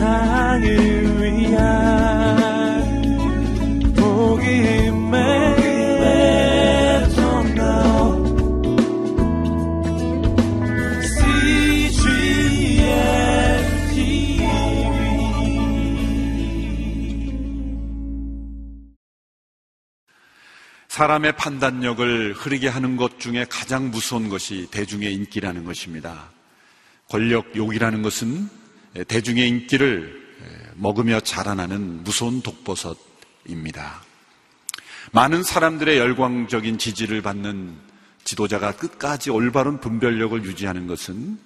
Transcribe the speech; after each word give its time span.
세상을 0.00 1.20
위한 1.20 1.60
복음의 3.94 5.20
사람의 20.88 21.36
판단력을 21.36 22.32
흐르게 22.32 22.68
하는 22.68 22.96
것 22.96 23.20
중에 23.20 23.44
가장 23.50 23.90
무서운 23.90 24.30
것이 24.30 24.66
대중의 24.70 25.12
인기라는 25.14 25.64
것입니다. 25.64 26.30
권력 27.08 27.54
욕이라는 27.54 28.02
것은 28.02 28.59
대중의 29.06 29.48
인기를 29.48 30.20
먹으며 30.74 31.20
자라나는 31.20 32.04
무서운 32.04 32.42
독버섯입니다. 32.42 34.02
많은 35.12 35.42
사람들의 35.42 35.98
열광적인 35.98 36.78
지지를 36.78 37.22
받는 37.22 37.76
지도자가 38.24 38.76
끝까지 38.76 39.30
올바른 39.30 39.80
분별력을 39.80 40.44
유지하는 40.44 40.86
것은 40.86 41.38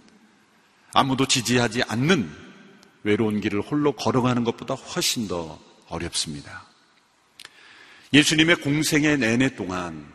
아무도 0.92 1.26
지지하지 1.26 1.82
않는 1.84 2.30
외로운 3.02 3.40
길을 3.40 3.60
홀로 3.60 3.92
걸어가는 3.92 4.44
것보다 4.44 4.74
훨씬 4.74 5.28
더 5.28 5.58
어렵습니다. 5.88 6.66
예수님의 8.12 8.56
공생의 8.56 9.18
내내 9.18 9.56
동안 9.56 10.06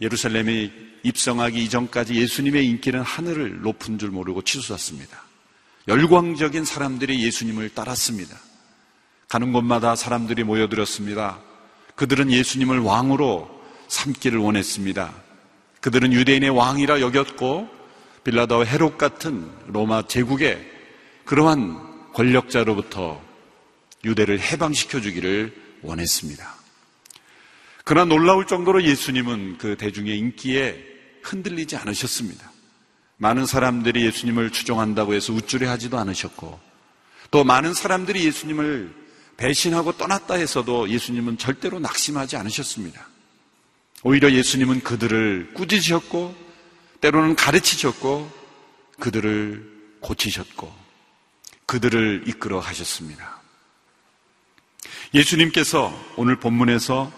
예루살렘에 0.00 0.72
입성하기 1.02 1.62
이전까지 1.64 2.14
예수님의 2.14 2.66
인기는 2.66 3.00
하늘을 3.02 3.60
높은 3.62 3.98
줄 3.98 4.10
모르고 4.10 4.42
치솟았습니다. 4.42 5.22
열광적인 5.86 6.64
사람들이 6.64 7.22
예수님을 7.24 7.70
따랐습니다. 7.70 8.38
가는 9.28 9.52
곳마다 9.52 9.96
사람들이 9.96 10.44
모여들었습니다. 10.44 11.40
그들은 11.94 12.30
예수님을 12.30 12.80
왕으로 12.80 13.50
삼기를 13.88 14.38
원했습니다. 14.38 15.14
그들은 15.80 16.12
유대인의 16.12 16.50
왕이라 16.50 17.00
여겼고 17.00 17.68
빌라다와 18.24 18.64
헤롯 18.64 18.96
같은 18.96 19.50
로마 19.66 20.06
제국의 20.06 20.70
그러한 21.24 22.12
권력자로부터 22.14 23.20
유대를 24.04 24.40
해방시켜 24.40 25.00
주기를 25.00 25.54
원했습니다. 25.82 26.54
그러나 27.84 28.06
놀라울 28.06 28.46
정도로 28.46 28.82
예수님은 28.82 29.58
그 29.58 29.76
대중의 29.76 30.18
인기에 30.18 30.82
흔들리지 31.22 31.76
않으셨습니다. 31.76 32.53
많은 33.16 33.46
사람들이 33.46 34.04
예수님을 34.06 34.50
추종한다고 34.50 35.14
해서 35.14 35.32
우쭐해 35.32 35.66
하지도 35.66 35.98
않으셨고 35.98 36.58
또 37.30 37.44
많은 37.44 37.74
사람들이 37.74 38.24
예수님을 38.26 38.94
배신하고 39.36 39.92
떠났다 39.92 40.34
해서도 40.34 40.88
예수님은 40.88 41.38
절대로 41.38 41.78
낙심하지 41.80 42.36
않으셨습니다. 42.36 43.08
오히려 44.02 44.30
예수님은 44.30 44.82
그들을 44.82 45.54
꾸짖으셨고 45.54 46.34
때로는 47.00 47.34
가르치셨고 47.36 48.30
그들을 49.00 49.98
고치셨고 50.00 50.72
그들을 51.66 52.24
이끌어 52.26 52.60
가셨습니다. 52.60 53.40
예수님께서 55.14 55.92
오늘 56.16 56.36
본문에서 56.36 57.12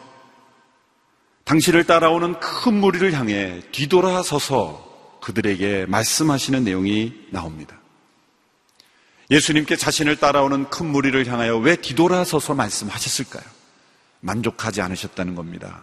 당신을 1.44 1.84
따라오는 1.84 2.40
큰 2.40 2.74
무리를 2.74 3.12
향해 3.12 3.60
뒤돌아서서 3.72 4.85
그들에게 5.26 5.86
말씀하시는 5.88 6.62
내용이 6.62 7.12
나옵니다. 7.30 7.76
예수님께 9.28 9.74
자신을 9.74 10.18
따라오는 10.18 10.70
큰 10.70 10.86
무리를 10.86 11.26
향하여 11.26 11.58
왜 11.58 11.74
뒤돌아서서 11.74 12.54
말씀하셨을까요? 12.54 13.42
만족하지 14.20 14.82
않으셨다는 14.82 15.34
겁니다. 15.34 15.82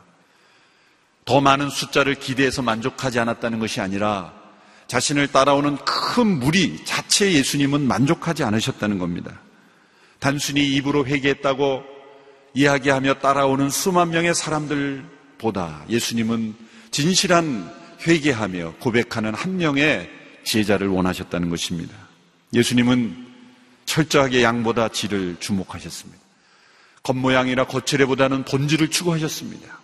더 1.25 1.41
많은 1.41 1.69
숫자를 1.69 2.15
기대해서 2.15 2.61
만족하지 2.61 3.19
않았다는 3.19 3.59
것이 3.59 3.81
아니라 3.81 4.33
자신을 4.87 5.27
따라오는 5.27 5.75
큰 5.83 6.39
무리 6.39 6.85
자체 6.85 7.33
예수님은 7.33 7.85
만족하지 7.85 8.45
않으셨다는 8.45 8.97
겁니다. 8.97 9.41
단순히 10.19 10.73
입으로 10.75 11.05
회개했다고 11.05 11.83
이야기하며 12.53 13.15
따라오는 13.15 13.69
수만 13.69 14.11
명의 14.11 14.33
사람들 14.33 15.03
보다 15.37 15.83
예수님은 15.89 16.55
진실한 16.91 17.82
회개하며 18.05 18.75
고백하는 18.79 19.33
한 19.33 19.57
명의 19.57 20.09
제자를 20.43 20.87
원하셨다는 20.87 21.49
것입니다. 21.49 21.95
예수님은 22.53 23.27
철저하게 23.85 24.43
양보다 24.43 24.89
질을 24.89 25.37
주목하셨습니다. 25.39 26.21
겉모양이나 27.03 27.65
거칠애보다는 27.65 28.45
본질을 28.45 28.89
추구하셨습니다. 28.89 29.79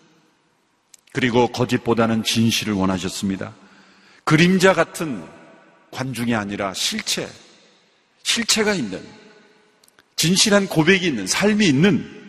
그리고 1.12 1.48
거짓보다는 1.48 2.24
진실을 2.24 2.74
원하셨습니다. 2.74 3.54
그림자 4.24 4.74
같은 4.74 5.26
관중이 5.92 6.36
아니라 6.36 6.74
실체, 6.74 7.28
실체가 8.24 8.74
있는, 8.74 9.04
진실한 10.16 10.68
고백이 10.68 11.08
있는, 11.08 11.26
삶이 11.26 11.68
있는 11.68 12.20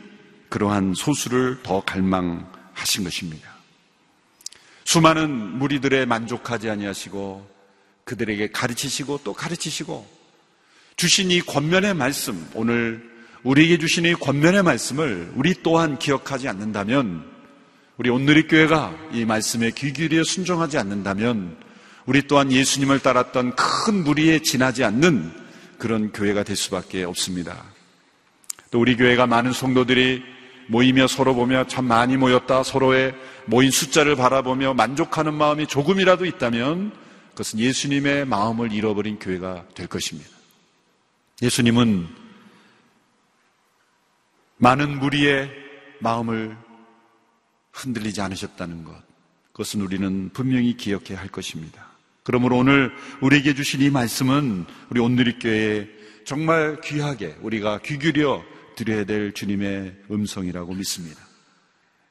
그러한 0.49 0.95
소수를 0.95 1.63
더 1.63 1.81
갈망 1.81 2.51
하신 2.73 3.05
것입니다. 3.05 3.50
수많은 4.91 5.31
무리들의 5.31 6.05
만족하지 6.07 6.69
아니하시고 6.69 7.49
그들에게 8.03 8.51
가르치시고 8.51 9.21
또 9.23 9.33
가르치시고 9.33 10.05
주신 10.97 11.31
이 11.31 11.41
권면의 11.41 11.95
말씀 11.95 12.45
오늘 12.55 13.09
우리에게 13.45 13.79
주신 13.79 14.05
이 14.05 14.15
권면의 14.15 14.65
말씀을 14.65 15.31
우리 15.37 15.55
또한 15.63 15.97
기억하지 15.97 16.49
않는다면 16.49 17.25
우리 17.99 18.11
오늘의 18.11 18.49
교회가 18.49 18.93
이 19.13 19.25
말씀에 19.25 19.71
귀 19.77 19.93
기울여 19.93 20.25
순종하지 20.25 20.77
않는다면 20.77 21.57
우리 22.07 22.23
또한 22.23 22.51
예수님을 22.51 22.99
따랐던 22.99 23.55
큰 23.55 24.03
무리에 24.03 24.41
지나지 24.41 24.83
않는 24.83 25.31
그런 25.79 26.11
교회가 26.11 26.43
될 26.43 26.57
수밖에 26.57 27.05
없습니다. 27.05 27.63
또 28.73 28.81
우리 28.81 28.97
교회가 28.97 29.29
많은 29.29 29.53
성도들이 29.53 30.40
모이며 30.71 31.09
서로 31.09 31.35
보며 31.35 31.67
참 31.67 31.87
많이 31.87 32.17
모였다 32.17 32.63
서로의 32.63 33.13
모인 33.47 33.73
숫자를 33.73 34.15
바라보며 34.15 34.75
만족하는 34.75 35.35
마음이 35.35 35.67
조금이라도 35.67 36.27
있다면 36.27 36.93
그것은 37.31 37.59
예수님의 37.59 38.25
마음을 38.27 38.73
잃어버린 38.73 39.19
교회가 39.19 39.67
될 39.75 39.89
것입니다. 39.89 40.31
예수님은 41.43 42.07
많은 44.59 45.01
무리의 45.01 45.51
마음을 45.99 46.57
흔들리지 47.73 48.21
않으셨다는 48.21 48.85
것. 48.85 48.95
그것은 49.53 49.81
우리는 49.81 50.31
분명히 50.33 50.77
기억해야 50.77 51.19
할 51.19 51.29
것입니다. 51.29 51.89
그러므로 52.23 52.59
오늘 52.59 52.93
우리에게 53.21 53.55
주신 53.55 53.81
이 53.81 53.91
말씀은 53.91 54.67
우리 54.91 55.01
온누리 55.01 55.41
교회에 55.41 55.89
정말 56.25 56.81
귀하게 56.83 57.37
우리가 57.41 57.81
귀 57.85 57.99
기울여 57.99 58.45
드려야 58.81 59.05
될 59.05 59.35
주님의 59.35 59.95
음성이라고 60.11 60.73
믿습니다. 60.73 61.21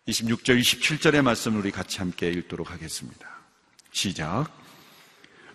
26절, 0.07 0.59
27절의 0.59 1.24
말씀을 1.24 1.59
우리 1.59 1.72
같이 1.72 1.97
함께 1.97 2.30
읽도록 2.30 2.72
하겠습니다. 2.72 3.28
시작. 3.91 4.46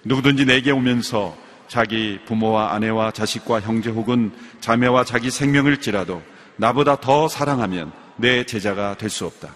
누구든지 0.04 0.44
내게 0.44 0.72
오면서 0.72 1.36
자기 1.68 2.18
부모와 2.26 2.72
아내와 2.74 3.12
자식과 3.12 3.60
형제 3.60 3.90
혹은 3.90 4.32
자매와 4.60 5.04
자기 5.04 5.30
생명을지라도 5.30 6.20
나보다 6.56 7.00
더 7.00 7.28
사랑하면 7.28 7.92
내 8.16 8.44
제자가 8.44 8.96
될 8.98 9.08
수 9.08 9.24
없다. 9.26 9.54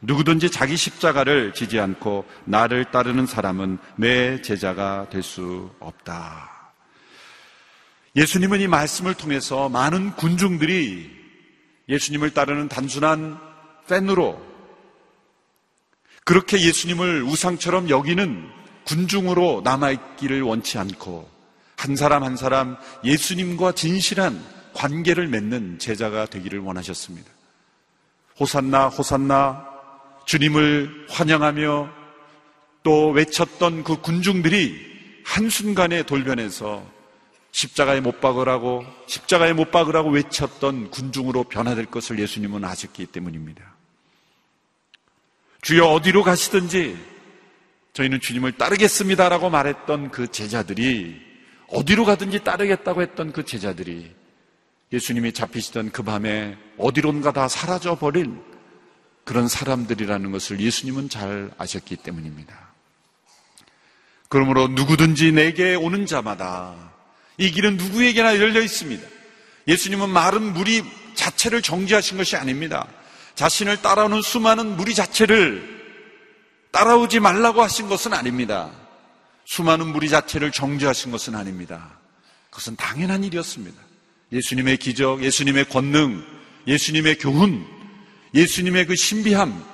누구든지 0.00 0.50
자기 0.50 0.76
십자가를 0.76 1.52
지지 1.52 1.80
않고 1.80 2.24
나를 2.46 2.86
따르는 2.86 3.26
사람은 3.26 3.78
내 3.96 4.40
제자가 4.40 5.08
될 5.10 5.22
수 5.22 5.70
없다. 5.80 6.53
예수님은 8.16 8.60
이 8.60 8.68
말씀을 8.68 9.14
통해서 9.14 9.68
많은 9.68 10.12
군중들이 10.12 11.10
예수님을 11.88 12.30
따르는 12.30 12.68
단순한 12.68 13.38
팬으로 13.88 14.40
그렇게 16.24 16.60
예수님을 16.60 17.22
우상처럼 17.24 17.90
여기는 17.90 18.48
군중으로 18.84 19.62
남아있기를 19.64 20.42
원치 20.42 20.78
않고 20.78 21.28
한 21.76 21.96
사람 21.96 22.22
한 22.22 22.36
사람 22.36 22.76
예수님과 23.02 23.72
진실한 23.72 24.42
관계를 24.74 25.26
맺는 25.28 25.78
제자가 25.78 26.26
되기를 26.26 26.60
원하셨습니다. 26.60 27.30
호산나, 28.38 28.88
호산나, 28.88 29.68
주님을 30.24 31.06
환영하며 31.10 31.90
또 32.82 33.10
외쳤던 33.10 33.84
그 33.84 34.00
군중들이 34.00 34.94
한순간에 35.24 36.04
돌변해서 36.04 36.93
십자가에 37.54 38.00
못 38.00 38.20
박으라고 38.20 38.84
십자가에 39.06 39.52
못 39.52 39.70
박으라고 39.70 40.10
외쳤던 40.10 40.90
군중으로 40.90 41.44
변화될 41.44 41.86
것을 41.86 42.18
예수님은 42.18 42.64
아셨기 42.64 43.06
때문입니다. 43.06 43.76
주여 45.62 45.86
어디로 45.86 46.24
가시든지 46.24 46.98
저희는 47.92 48.18
주님을 48.20 48.58
따르겠습니다라고 48.58 49.50
말했던 49.50 50.10
그 50.10 50.32
제자들이 50.32 51.22
어디로 51.68 52.04
가든지 52.04 52.42
따르겠다고 52.42 53.02
했던 53.02 53.30
그 53.32 53.44
제자들이 53.44 54.12
예수님이 54.92 55.32
잡히시던 55.32 55.92
그 55.92 56.02
밤에 56.02 56.58
어디론가 56.76 57.32
다 57.32 57.46
사라져 57.46 57.96
버린 57.96 58.42
그런 59.22 59.46
사람들이라는 59.46 60.32
것을 60.32 60.58
예수님은 60.58 61.08
잘 61.08 61.52
아셨기 61.56 61.96
때문입니다. 61.98 62.74
그러므로 64.28 64.66
누구든지 64.66 65.30
내게 65.30 65.76
오는 65.76 66.04
자마다 66.04 66.94
이 67.38 67.50
길은 67.50 67.76
누구에게나 67.76 68.38
열려 68.38 68.60
있습니다. 68.60 69.06
예수님은 69.66 70.10
마른 70.10 70.52
무리 70.52 70.82
자체를 71.14 71.62
정지하신 71.62 72.16
것이 72.16 72.36
아닙니다. 72.36 72.86
자신을 73.34 73.82
따라오는 73.82 74.22
수많은 74.22 74.76
무리 74.76 74.94
자체를 74.94 75.74
따라오지 76.70 77.20
말라고 77.20 77.62
하신 77.62 77.88
것은 77.88 78.12
아닙니다. 78.12 78.70
수많은 79.44 79.88
무리 79.88 80.08
자체를 80.08 80.52
정지하신 80.52 81.10
것은 81.10 81.34
아닙니다. 81.34 81.98
그것은 82.50 82.76
당연한 82.76 83.24
일이었습니다. 83.24 83.80
예수님의 84.32 84.78
기적, 84.78 85.22
예수님의 85.22 85.68
권능, 85.68 86.24
예수님의 86.66 87.18
교훈, 87.18 87.66
예수님의 88.34 88.86
그 88.86 88.96
신비함 88.96 89.64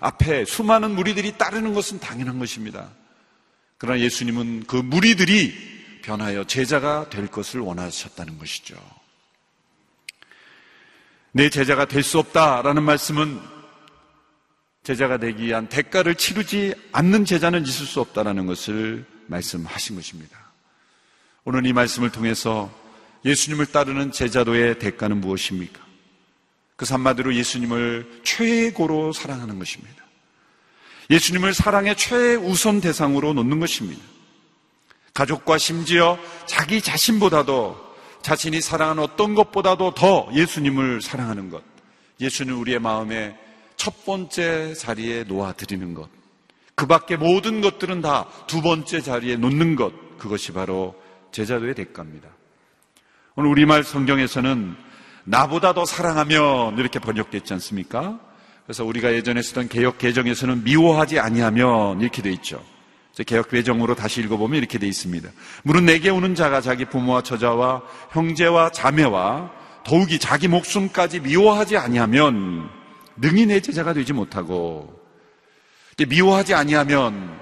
앞에 0.00 0.44
수많은 0.44 0.92
무리들이 0.92 1.36
따르는 1.38 1.74
것은 1.74 2.00
당연한 2.00 2.38
것입니다. 2.38 2.90
그러나 3.78 4.00
예수님은 4.00 4.64
그 4.66 4.76
무리들이 4.76 5.79
변하여 6.02 6.44
제자가 6.44 7.08
될 7.10 7.26
것을 7.26 7.60
원하셨다는 7.60 8.38
것이죠. 8.38 8.76
내 11.32 11.48
제자가 11.48 11.84
될 11.86 12.02
수 12.02 12.18
없다라는 12.18 12.82
말씀은 12.82 13.40
제자가 14.82 15.18
되기 15.18 15.44
위한 15.44 15.68
대가를 15.68 16.14
치르지 16.14 16.74
않는 16.92 17.24
제자는 17.24 17.64
있을 17.64 17.86
수 17.86 18.00
없다라는 18.00 18.46
것을 18.46 19.04
말씀하신 19.26 19.96
것입니다. 19.96 20.38
오늘 21.44 21.66
이 21.66 21.72
말씀을 21.72 22.10
통해서 22.10 22.70
예수님을 23.24 23.66
따르는 23.66 24.12
제자도의 24.12 24.78
대가는 24.78 25.20
무엇입니까? 25.20 25.80
그 26.76 26.86
한마디로 26.88 27.34
예수님을 27.34 28.22
최고로 28.24 29.12
사랑하는 29.12 29.58
것입니다. 29.58 30.02
예수님을 31.10 31.52
사랑의 31.52 31.96
최우선 31.96 32.80
대상으로 32.80 33.34
놓는 33.34 33.60
것입니다. 33.60 34.02
가족과 35.20 35.58
심지어 35.58 36.18
자기 36.46 36.80
자신보다도 36.80 37.76
자신이 38.22 38.62
사랑하는 38.62 39.02
어떤 39.02 39.34
것보다도 39.34 39.92
더 39.92 40.30
예수님을 40.32 41.02
사랑하는 41.02 41.50
것. 41.50 41.62
예수는 42.20 42.54
우리의 42.54 42.78
마음에 42.78 43.36
첫 43.76 44.06
번째 44.06 44.72
자리에 44.72 45.24
놓아드리는 45.24 45.92
것. 45.92 46.08
그 46.74 46.86
밖에 46.86 47.16
모든 47.16 47.60
것들은 47.60 48.00
다 48.00 48.26
두 48.46 48.62
번째 48.62 49.02
자리에 49.02 49.36
놓는 49.36 49.76
것. 49.76 49.92
그것이 50.18 50.52
바로 50.52 50.94
제자도의 51.32 51.74
대가입니다. 51.74 52.28
오늘 53.36 53.50
우리말 53.50 53.84
성경에서는 53.84 54.74
나보다 55.24 55.74
더 55.74 55.84
사랑하면 55.84 56.78
이렇게 56.78 56.98
번역됐지 56.98 57.52
않습니까? 57.54 58.18
그래서 58.64 58.86
우리가 58.86 59.12
예전에 59.12 59.42
쓰던 59.42 59.68
개혁 59.68 59.98
개정에서는 59.98 60.64
미워하지 60.64 61.18
아니하면 61.18 62.00
이렇게 62.00 62.22
돼 62.22 62.32
있죠. 62.32 62.64
개혁 63.24 63.48
개정으로 63.50 63.94
다시 63.94 64.20
읽어보면 64.20 64.58
이렇게 64.58 64.78
돼 64.78 64.86
있습니다. 64.86 65.28
물은 65.64 65.86
내게 65.86 66.10
오는 66.10 66.34
자가 66.34 66.60
자기 66.60 66.84
부모와 66.84 67.22
처자와 67.22 67.82
형제와 68.12 68.70
자매와 68.70 69.50
더욱이 69.84 70.18
자기 70.18 70.48
목숨까지 70.48 71.20
미워하지 71.20 71.76
아니하면 71.76 72.68
능히 73.16 73.46
내 73.46 73.60
제자가 73.60 73.92
되지 73.92 74.12
못하고 74.12 74.98
미워하지 76.08 76.54
아니하면 76.54 77.38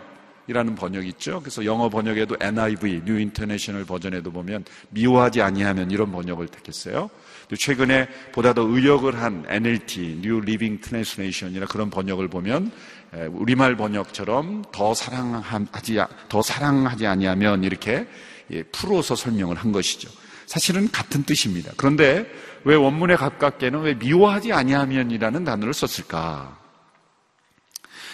이라는 0.48 0.74
번역이 0.74 1.08
있죠. 1.08 1.40
그래서 1.40 1.64
영어 1.64 1.90
번역에도 1.90 2.36
NIV, 2.40 3.02
New 3.02 3.16
International 3.16 3.84
버전에도 3.84 4.32
보면 4.32 4.64
미워하지 4.90 5.42
아니하면 5.42 5.90
이런 5.90 6.10
번역을 6.10 6.48
택했어요. 6.48 7.10
최근에 7.56 8.08
보다 8.32 8.54
더 8.54 8.62
의역을 8.62 9.20
한 9.20 9.44
NLT, 9.46 10.20
New 10.24 10.38
Living 10.38 10.80
Translation이나 10.80 11.66
그런 11.66 11.90
번역을 11.90 12.28
보면 12.28 12.72
우리말 13.12 13.76
번역처럼 13.76 14.64
더 14.72 14.94
사랑하지 14.94 15.98
더 16.28 16.42
사랑하지 16.42 17.06
아니하면 17.06 17.64
이렇게 17.64 18.06
예, 18.50 18.62
풀어서 18.64 19.14
설명을 19.14 19.56
한 19.56 19.72
것이죠. 19.72 20.10
사실은 20.46 20.90
같은 20.90 21.24
뜻입니다. 21.24 21.72
그런데 21.76 22.26
왜 22.64 22.74
원문에 22.74 23.16
가깝게는 23.16 23.80
왜 23.82 23.94
미워하지 23.94 24.52
아니하면이라는 24.52 25.44
단어를 25.44 25.74
썼을까? 25.74 26.58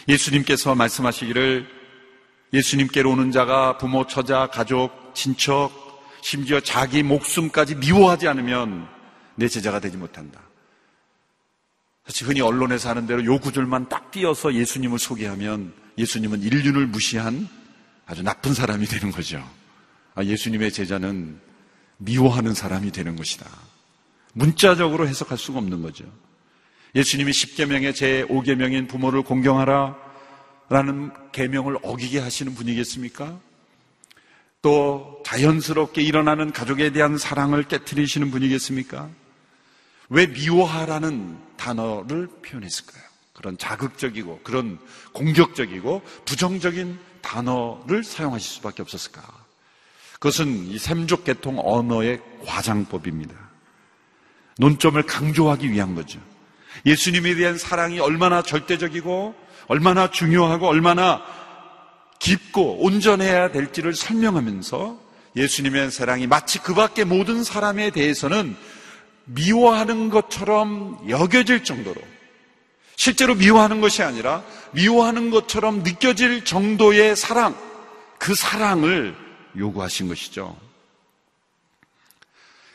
예수님께서 0.08 0.74
말씀하시기를 0.74 1.66
예수님께로 2.52 3.10
오는 3.10 3.30
자가 3.30 3.78
부모, 3.78 4.06
처자, 4.06 4.48
가족, 4.48 5.14
친척, 5.14 5.70
심지어 6.22 6.60
자기 6.60 7.02
목숨까지 7.02 7.76
미워하지 7.76 8.28
않으면 8.28 8.88
내 9.36 9.48
제자가 9.48 9.80
되지 9.80 9.96
못한다. 9.96 10.40
사실 12.06 12.28
흔히 12.28 12.40
언론에서 12.40 12.90
하는 12.90 13.06
대로 13.06 13.24
요 13.24 13.38
구절만 13.38 13.88
딱 13.88 14.10
띄어서 14.10 14.54
예수님을 14.54 14.98
소개하면 14.98 15.72
예수님은 15.96 16.42
인륜을 16.42 16.86
무시한 16.86 17.48
아주 18.06 18.22
나쁜 18.22 18.52
사람이 18.52 18.86
되는 18.86 19.10
거죠. 19.10 19.42
아, 20.14 20.22
예수님의 20.22 20.72
제자는 20.72 21.40
미워하는 21.96 22.52
사람이 22.52 22.92
되는 22.92 23.16
것이다. 23.16 23.48
문자적으로 24.34 25.08
해석할 25.08 25.38
수가 25.38 25.58
없는 25.58 25.80
거죠. 25.80 26.04
예수님이 26.94 27.32
10계명의 27.32 27.92
제5계명인 28.28 28.88
부모를 28.88 29.22
공경하라 29.22 29.96
라는 30.68 31.10
계명을 31.32 31.78
어기게 31.82 32.20
하시는 32.20 32.54
분이겠습니까? 32.54 33.38
또 34.62 35.22
자연스럽게 35.26 36.02
일어나는 36.02 36.52
가족에 36.52 36.90
대한 36.90 37.18
사랑을 37.18 37.64
깨뜨리시는 37.64 38.30
분이겠습니까? 38.30 39.10
왜 40.08 40.26
미워하라는 40.26 41.38
단어를 41.56 42.28
표현했을까요? 42.42 43.02
그런 43.32 43.58
자극적이고 43.58 44.40
그런 44.42 44.78
공격적이고 45.12 46.02
부정적인 46.24 46.98
단어를 47.20 48.04
사용하실 48.04 48.56
수밖에 48.56 48.82
없었을까? 48.82 49.22
그것은 50.14 50.66
이 50.68 50.78
샘족 50.78 51.24
계통 51.24 51.58
언어의 51.58 52.20
과장법입니다. 52.46 53.34
논점을 54.58 55.02
강조하기 55.02 55.70
위한 55.70 55.94
거죠. 55.94 56.20
예수님에 56.86 57.34
대한 57.34 57.58
사랑이 57.58 57.98
얼마나 57.98 58.42
절대적이고 58.42 59.34
얼마나 59.66 60.10
중요하고 60.10 60.66
얼마나 60.68 61.22
깊고 62.18 62.84
온전해야 62.84 63.50
될지를 63.50 63.94
설명하면서 63.94 64.98
예수님의 65.36 65.90
사랑이 65.90 66.26
마치 66.26 66.58
그 66.58 66.74
밖의 66.74 67.04
모든 67.04 67.42
사람에 67.42 67.90
대해서는 67.90 68.56
미워하는 69.24 70.10
것처럼 70.10 70.98
여겨질 71.08 71.64
정도로 71.64 72.00
실제로 72.96 73.34
미워하는 73.34 73.80
것이 73.80 74.02
아니라 74.02 74.44
미워하는 74.72 75.30
것처럼 75.30 75.82
느껴질 75.82 76.44
정도의 76.44 77.16
사랑, 77.16 77.56
그 78.18 78.34
사랑을 78.34 79.16
요구하신 79.56 80.08
것이죠. 80.08 80.56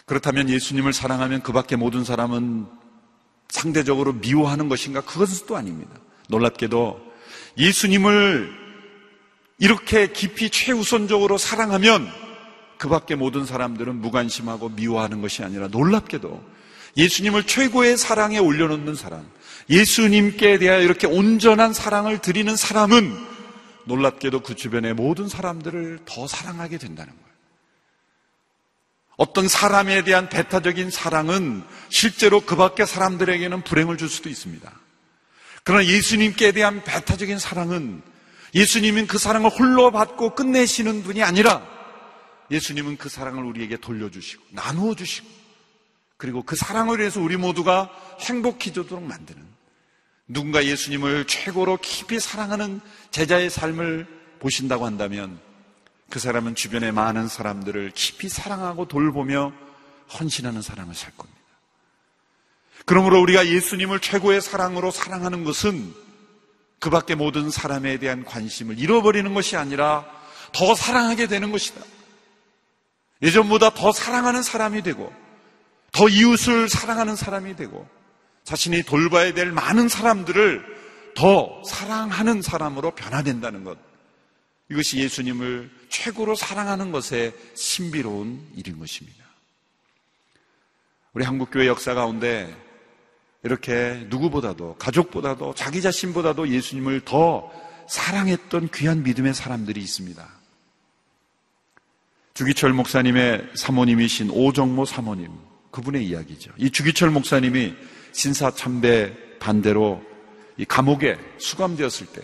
그렇다면 0.06 0.50
예수님을 0.50 0.92
사랑하면 0.92 1.44
그 1.44 1.52
밖의 1.52 1.78
모든 1.78 2.04
사람은 2.04 2.68
상대적으로 3.50 4.14
미워하는 4.14 4.70
것인가? 4.70 5.02
그것은 5.02 5.46
또 5.48 5.56
아닙니다. 5.56 5.92
놀랍게도 6.30 7.00
예수님을 7.58 8.52
이렇게 9.60 10.12
깊이 10.12 10.50
최우선적으로 10.50 11.38
사랑하면 11.38 12.12
그 12.80 12.88
밖에 12.88 13.16
모든 13.16 13.46
사람들은 13.46 14.00
무관심하고 14.00 14.70
미워하는 14.70 15.22
것이 15.22 15.44
아니라 15.44 15.68
놀랍게도 15.68 16.42
예수님을 16.96 17.44
최고의 17.44 17.98
사랑에 17.98 18.40
올려놓는 18.40 18.96
사람, 18.96 19.30
예수님께 19.70 20.58
대하여 20.58 20.82
이렇게 20.82 21.06
온전한 21.06 21.74
사랑을 21.74 22.20
드리는 22.20 22.56
사람은 22.56 23.14
놀랍게도 23.84 24.40
그 24.44 24.56
주변의 24.56 24.94
모든 24.94 25.28
사람들을 25.28 26.00
더 26.06 26.26
사랑하게 26.26 26.78
된다는 26.78 27.12
거예요. 27.12 27.30
어떤 29.18 29.50
사람에 29.50 30.06
대한 30.06 30.30
배타적인 30.30 30.90
사랑은 30.90 31.64
실제로 31.90 32.40
그 32.40 32.56
밖의 32.56 32.88
사람들에게는 32.88 33.64
불행을 33.66 33.98
줄 33.98 34.08
수도 34.08 34.30
있습니다. 34.30 34.72
그러나 35.66 35.86
예수님께 35.86 36.54
대한 36.54 36.82
배타적인 36.86 37.40
사랑은 37.40 38.02
예수님은 38.56 39.08
그 39.08 39.18
사랑을 39.18 39.50
홀로 39.50 39.92
받고 39.92 40.34
끝내시는 40.36 41.04
분이 41.04 41.22
아니라 41.24 41.79
예수님은 42.52 42.98
그 42.98 43.10
사랑을 43.10 43.44
우리에게 43.44 43.78
돌려주시고 43.78 44.44
나누어 44.52 44.96
주시고 44.96 45.28
그리고 46.18 46.44
그 46.44 46.56
사랑을 46.56 47.00
위해서 47.00 47.22
우리 47.22 47.38
모두가 47.38 47.90
행복해지도록 48.20 49.04
만드는 49.04 49.42
누군가 50.28 50.64
예수님을 50.66 51.26
최고로 51.26 51.78
깊이 51.78 52.20
사랑하는 52.20 52.82
제자의 53.12 53.50
삶을 53.50 54.08
보신다고 54.40 54.86
한다면 54.86 55.40
그 56.10 56.20
사람은 56.20 56.56
주변의 56.56 56.92
많은 56.92 57.28
사람들을 57.28 57.92
깊이 57.96 58.30
사랑하고 58.30 58.88
돌보며 58.88 59.54
헌신하는 60.20 60.62
사랑을 60.62 60.96
살 60.96 61.16
겁니다. 61.16 61.40
그러므로 62.86 63.22
우리가 63.22 63.48
예수님을 63.48 64.00
최고의 64.00 64.42
사랑으로 64.42 64.92
사랑하는 64.92 65.44
것은 65.44 65.94
그 66.80 66.90
밖의 66.90 67.16
모든 67.16 67.50
사람에 67.50 67.98
대한 67.98 68.24
관심을 68.24 68.80
잃어버리는 68.80 69.34
것이 69.34 69.58
아니라 69.58 70.06
더 70.54 70.74
사랑하게 70.74 71.28
되는 71.28 71.52
것이다. 71.52 71.82
예전보다 73.22 73.72
더 73.72 73.92
사랑하는 73.92 74.44
사람이 74.44 74.82
되고 74.82 75.14
더 75.92 76.08
이웃을 76.08 76.70
사랑하는 76.70 77.16
사람이 77.16 77.56
되고 77.56 77.88
자신이 78.44 78.84
돌봐야 78.84 79.34
될 79.34 79.52
많은 79.52 79.90
사람들을 79.90 80.80
더 81.16 81.62
사랑하는 81.66 82.42
사람으로 82.42 82.92
변화된다는 82.92 83.64
것. 83.64 83.78
이것이 84.72 85.00
예수님을 85.00 85.70
최고로 85.90 86.36
사랑하는 86.36 86.92
것에 86.92 87.34
신비로운 87.56 88.54
일인 88.56 88.80
것입니다. 88.80 89.26
우리 91.14 91.26
한국교회 91.26 91.68
역사 91.68 91.94
가운데 91.94 92.56
이렇게 93.44 94.06
누구보다도 94.10 94.76
가족보다도 94.78 95.56
자기 95.56 95.82
자신보다도 95.82 96.50
예수님을 96.50 97.02
더 97.06 97.52
사랑했던 97.88 98.70
귀한 98.74 99.04
믿음의 99.04 99.34
사람들이 99.34 99.82
있습니다. 99.82 100.39
주기철 102.34 102.74
목사님의 102.74 103.50
사모님이신 103.56 104.30
오정모 104.30 104.86
사모님 104.86 105.32
그분의 105.72 106.06
이야기죠. 106.08 106.52
이 106.58 106.70
주기철 106.70 107.10
목사님이 107.12 107.74
신사 108.12 108.52
참배 108.52 109.38
반대로 109.40 110.04
이 110.58 110.66
감옥에 110.66 111.18
수감되었을 111.38 112.08
때 112.08 112.22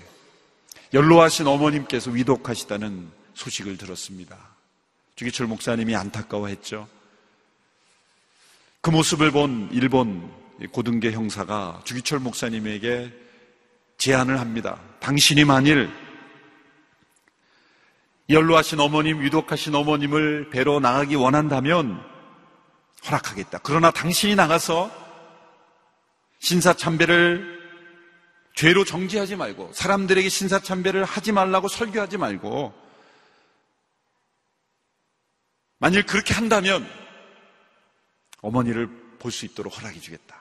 연로하신 0.94 1.48
어머님께서 1.48 2.12
위독하시다는 2.12 3.10
소식을 3.34 3.78
들었습니다. 3.78 4.38
주기철 5.16 5.48
목사님이 5.48 5.96
안타까워했죠. 5.96 6.88
그 8.82 8.90
모습을 8.90 9.32
본 9.32 9.70
일본 9.72 10.32
고등계 10.72 11.12
형사가 11.12 11.82
주기철 11.86 12.20
목사님에게 12.20 13.12
제안을 13.98 14.40
합니다. 14.40 14.80
당신이 15.00 15.44
만일 15.46 15.90
연로하신 18.30 18.80
어머님, 18.80 19.22
위독하신 19.22 19.76
어머님을 19.76 20.50
뵈러 20.50 20.80
나가기 20.80 21.16
원한다면 21.16 22.04
허락하겠다. 23.06 23.60
그러나 23.64 23.92
당신이 23.92 24.36
나가서 24.36 24.90
신사참배를 26.40 27.56
죄로 28.56 28.84
정지하지 28.84 29.36
말고 29.36 29.72
사람들에게 29.74 30.28
신사참배를 30.30 31.04
하지 31.04 31.32
말라고 31.32 31.68
설교하지 31.68 32.18
말고 32.18 32.74
만일 35.78 36.04
그렇게 36.06 36.34
한다면 36.34 36.88
어머니를 38.42 38.88
볼 39.20 39.32
수 39.32 39.46
있도록 39.46 39.76
허락해 39.76 40.00
주겠다. 40.00 40.36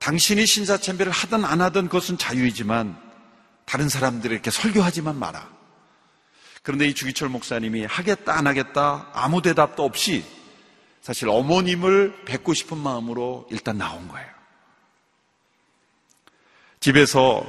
당신이 0.00 0.46
신사참배를 0.46 1.12
하든 1.12 1.44
안 1.44 1.60
하든 1.60 1.86
그것은 1.86 2.18
자유이지만 2.18 3.00
다른 3.64 3.88
사람들에게 3.88 4.50
설교하지만 4.50 5.16
마라. 5.16 5.48
그런데 6.62 6.86
이 6.86 6.94
주기철 6.94 7.28
목사님이 7.28 7.84
하겠다 7.84 8.34
안 8.36 8.46
하겠다 8.46 9.10
아무 9.12 9.42
대답도 9.42 9.84
없이 9.84 10.24
사실 11.00 11.28
어머님을 11.28 12.24
뵙고 12.24 12.54
싶은 12.54 12.78
마음으로 12.78 13.48
일단 13.50 13.76
나온 13.76 14.06
거예요. 14.08 14.28
집에서 16.78 17.44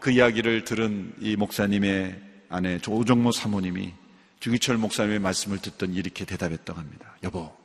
그 0.00 0.10
이야기를 0.10 0.64
들은 0.64 1.14
이 1.20 1.36
목사님의 1.36 2.20
아내 2.48 2.78
조정모 2.78 3.32
사모님이 3.32 3.94
주기철 4.40 4.76
목사님의 4.76 5.20
말씀을 5.20 5.58
듣던 5.58 5.94
이렇게 5.94 6.24
대답했다고 6.24 6.78
합니다. 6.78 7.16
여보, 7.22 7.56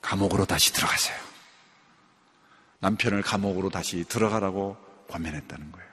감옥으로 0.00 0.44
다시 0.44 0.72
들어가세요. 0.72 1.16
남편을 2.80 3.22
감옥으로 3.22 3.70
다시 3.70 4.04
들어가라고 4.04 4.76
권면했다는 5.08 5.72
거예요. 5.72 5.88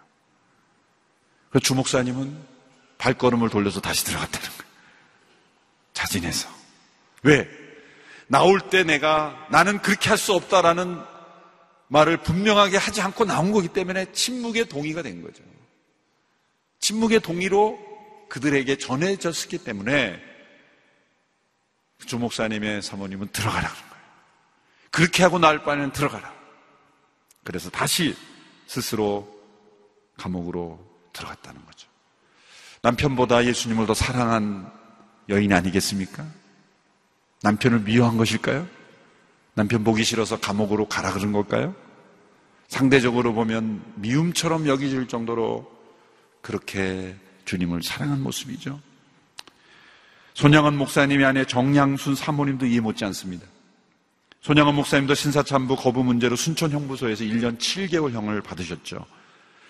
그 1.50 1.60
주목사님은 1.60 2.55
발걸음을 2.98 3.50
돌려서 3.50 3.82
다시 3.82 4.06
들어갔다는 4.06 4.48
거예요. 4.48 4.64
자진해서. 5.94 6.50
왜? 7.24 7.48
나올 8.28 8.60
때 8.70 8.84
내가 8.84 9.48
나는 9.52 9.82
그렇게 9.82 10.10
할 10.10 10.18
수 10.18 10.34
없다라는 10.34 11.02
말을 11.88 12.18
분명하게 12.18 12.78
하지 12.78 13.02
않고 13.02 13.26
나온 13.26 13.52
거기 13.52 13.68
때문에 13.68 14.12
침묵의 14.12 14.66
동의가 14.66 15.02
된 15.02 15.22
거죠. 15.22 15.44
침묵의 16.80 17.20
동의로 17.20 17.80
그들에게 18.30 18.78
전해졌기 18.78 19.60
때문에 19.60 20.20
주목사님의 22.06 22.82
사모님은 22.82 23.30
들어가라 23.32 23.70
그런 23.70 23.90
거예요. 23.90 24.06
그렇게 24.92 25.24
하고 25.24 25.40
나올 25.40 25.64
바에는 25.64 25.92
들어가라. 25.92 26.34
그래서 27.44 27.70
다시 27.70 28.16
스스로 28.68 29.32
감옥으로 30.18 30.84
들어갔다는 31.14 31.64
거죠. 31.66 31.88
남편보다 32.86 33.46
예수님을 33.46 33.88
더 33.88 33.96
사랑한 33.96 34.72
여인 35.30 35.52
아니겠습니까? 35.54 36.24
남편을 37.42 37.80
미워한 37.80 38.16
것일까요? 38.18 38.68
남편 39.56 39.84
보기 39.84 40.04
싫어서 40.04 40.40
감옥으로 40.40 40.88
가라 40.88 41.12
그런 41.12 41.32
걸까요? 41.32 41.74
상대적으로 42.68 43.34
보면 43.34 43.82
미움처럼 43.96 44.68
여기질 44.68 45.08
정도로 45.08 45.72
그렇게 46.42 47.16
주님을 47.46 47.82
사랑한 47.82 48.22
모습이죠. 48.22 48.80
손양원 50.36 50.78
목사님이 50.78 51.26
아내 51.26 51.46
정양순 51.46 52.14
사모님도 52.14 52.68
이해 52.68 52.82
못지 52.82 53.04
않습니다. 53.06 53.48
손양원 54.42 54.76
목사님도 54.76 55.16
신사참부 55.16 55.76
거부 55.76 56.04
문제로 56.04 56.36
순천 56.36 56.70
형부소에서 56.70 57.24
1년 57.24 57.58
7개월형을 57.58 58.44
받으셨죠. 58.44 59.08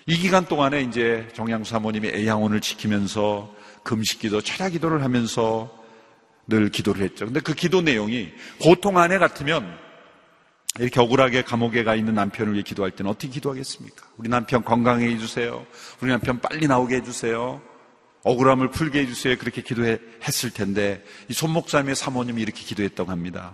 이 0.07 0.17
기간 0.17 0.45
동안에 0.45 0.81
이제 0.81 1.27
정양 1.33 1.63
사모님이 1.63 2.09
애양원을 2.09 2.61
지키면서 2.61 3.51
금식기도, 3.81 4.41
철야기도를 4.41 5.03
하면서 5.03 5.75
늘 6.47 6.69
기도를 6.69 7.03
했죠. 7.03 7.25
근데 7.25 7.39
그 7.39 7.55
기도 7.55 7.81
내용이 7.81 8.31
보통 8.61 8.99
아내 8.99 9.17
같으면 9.17 9.79
이렇게 10.77 10.99
억울하게 10.99 11.41
감옥에 11.41 11.83
가 11.83 11.95
있는 11.95 12.13
남편을 12.13 12.53
위해 12.53 12.61
기도할 12.61 12.91
때는 12.91 13.09
어떻게 13.09 13.29
기도하겠습니까? 13.29 14.05
우리 14.17 14.29
남편 14.29 14.63
건강해 14.63 15.07
해주세요. 15.07 15.65
우리 16.01 16.11
남편 16.11 16.39
빨리 16.39 16.67
나오게 16.67 16.97
해주세요. 16.97 17.61
억울함을 18.23 18.69
풀게 18.69 18.99
해주세요. 18.99 19.37
그렇게 19.37 19.63
기도했을 19.63 20.51
텐데 20.53 21.03
이 21.29 21.33
손목사님의 21.33 21.95
사모님이 21.95 22.43
이렇게 22.43 22.63
기도했다고 22.63 23.09
합니다. 23.09 23.53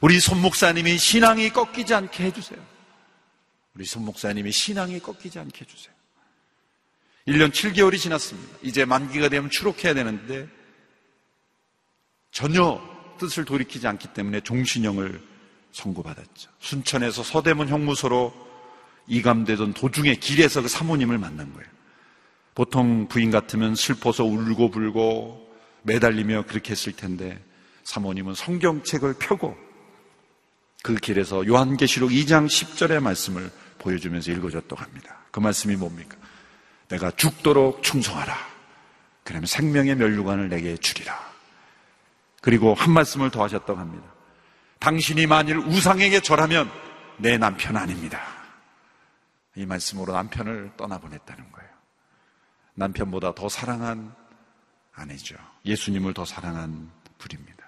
우리 0.00 0.20
손 0.20 0.40
목사님이 0.42 0.96
신앙이 0.96 1.50
꺾이지 1.50 1.92
않게 1.92 2.24
해주세요. 2.24 2.77
우리 3.78 3.86
손 3.86 4.04
목사님이 4.04 4.50
신앙이 4.50 4.98
꺾이지 4.98 5.38
않게 5.38 5.60
해주세요. 5.64 5.94
1년 7.28 7.52
7개월이 7.52 7.96
지났습니다. 7.96 8.58
이제 8.62 8.84
만기가 8.84 9.28
되면 9.28 9.50
추록해야 9.50 9.94
되는데 9.94 10.48
전혀 12.32 12.82
뜻을 13.20 13.44
돌이키지 13.44 13.86
않기 13.86 14.08
때문에 14.14 14.40
종신형을 14.40 15.22
선고받았죠. 15.70 16.50
순천에서 16.58 17.22
서대문 17.22 17.68
형무소로 17.68 18.34
이감되던 19.06 19.74
도중에 19.74 20.16
길에서 20.16 20.60
그 20.60 20.66
사모님을 20.66 21.16
만난 21.18 21.52
거예요. 21.54 21.68
보통 22.56 23.06
부인 23.06 23.30
같으면 23.30 23.76
슬퍼서 23.76 24.24
울고 24.24 24.72
불고 24.72 25.54
매달리며 25.82 26.46
그렇게 26.48 26.72
했을 26.72 26.92
텐데 26.94 27.40
사모님은 27.84 28.34
성경책을 28.34 29.14
펴고 29.20 29.56
그 30.82 30.96
길에서 30.96 31.46
요한계시록 31.46 32.10
2장 32.10 32.46
10절의 32.48 33.00
말씀을 33.00 33.52
보여주면서 33.88 34.30
읽어줬다고 34.32 34.76
합니다. 34.76 35.16
그 35.30 35.40
말씀이 35.40 35.76
뭡니까? 35.76 36.16
내가 36.88 37.10
죽도록 37.10 37.82
충성하라. 37.82 38.36
그러면 39.24 39.46
생명의 39.46 39.94
멸류관을 39.96 40.48
내게 40.48 40.76
주리라. 40.76 41.18
그리고 42.40 42.74
한 42.74 42.92
말씀을 42.92 43.30
더 43.30 43.42
하셨다고 43.42 43.78
합니다. 43.78 44.06
당신이 44.78 45.26
만일 45.26 45.58
우상에게 45.58 46.20
절하면 46.20 46.70
내 47.16 47.36
남편 47.36 47.76
아닙니다. 47.76 48.20
이 49.56 49.66
말씀으로 49.66 50.12
남편을 50.12 50.72
떠나보냈다는 50.76 51.52
거예요. 51.52 51.70
남편보다 52.74 53.34
더 53.34 53.48
사랑한 53.48 54.14
아내죠. 54.94 55.36
예수님을 55.64 56.14
더 56.14 56.24
사랑한 56.24 56.90
분입니다. 57.18 57.64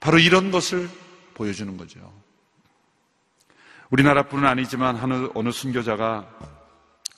바로 0.00 0.18
이런 0.18 0.50
것을 0.50 0.90
보여주는 1.34 1.74
거죠. 1.76 2.12
우리나라뿐은 3.90 4.46
아니지만 4.46 4.96
어느, 4.96 5.28
어느 5.34 5.50
순교자가 5.50 6.28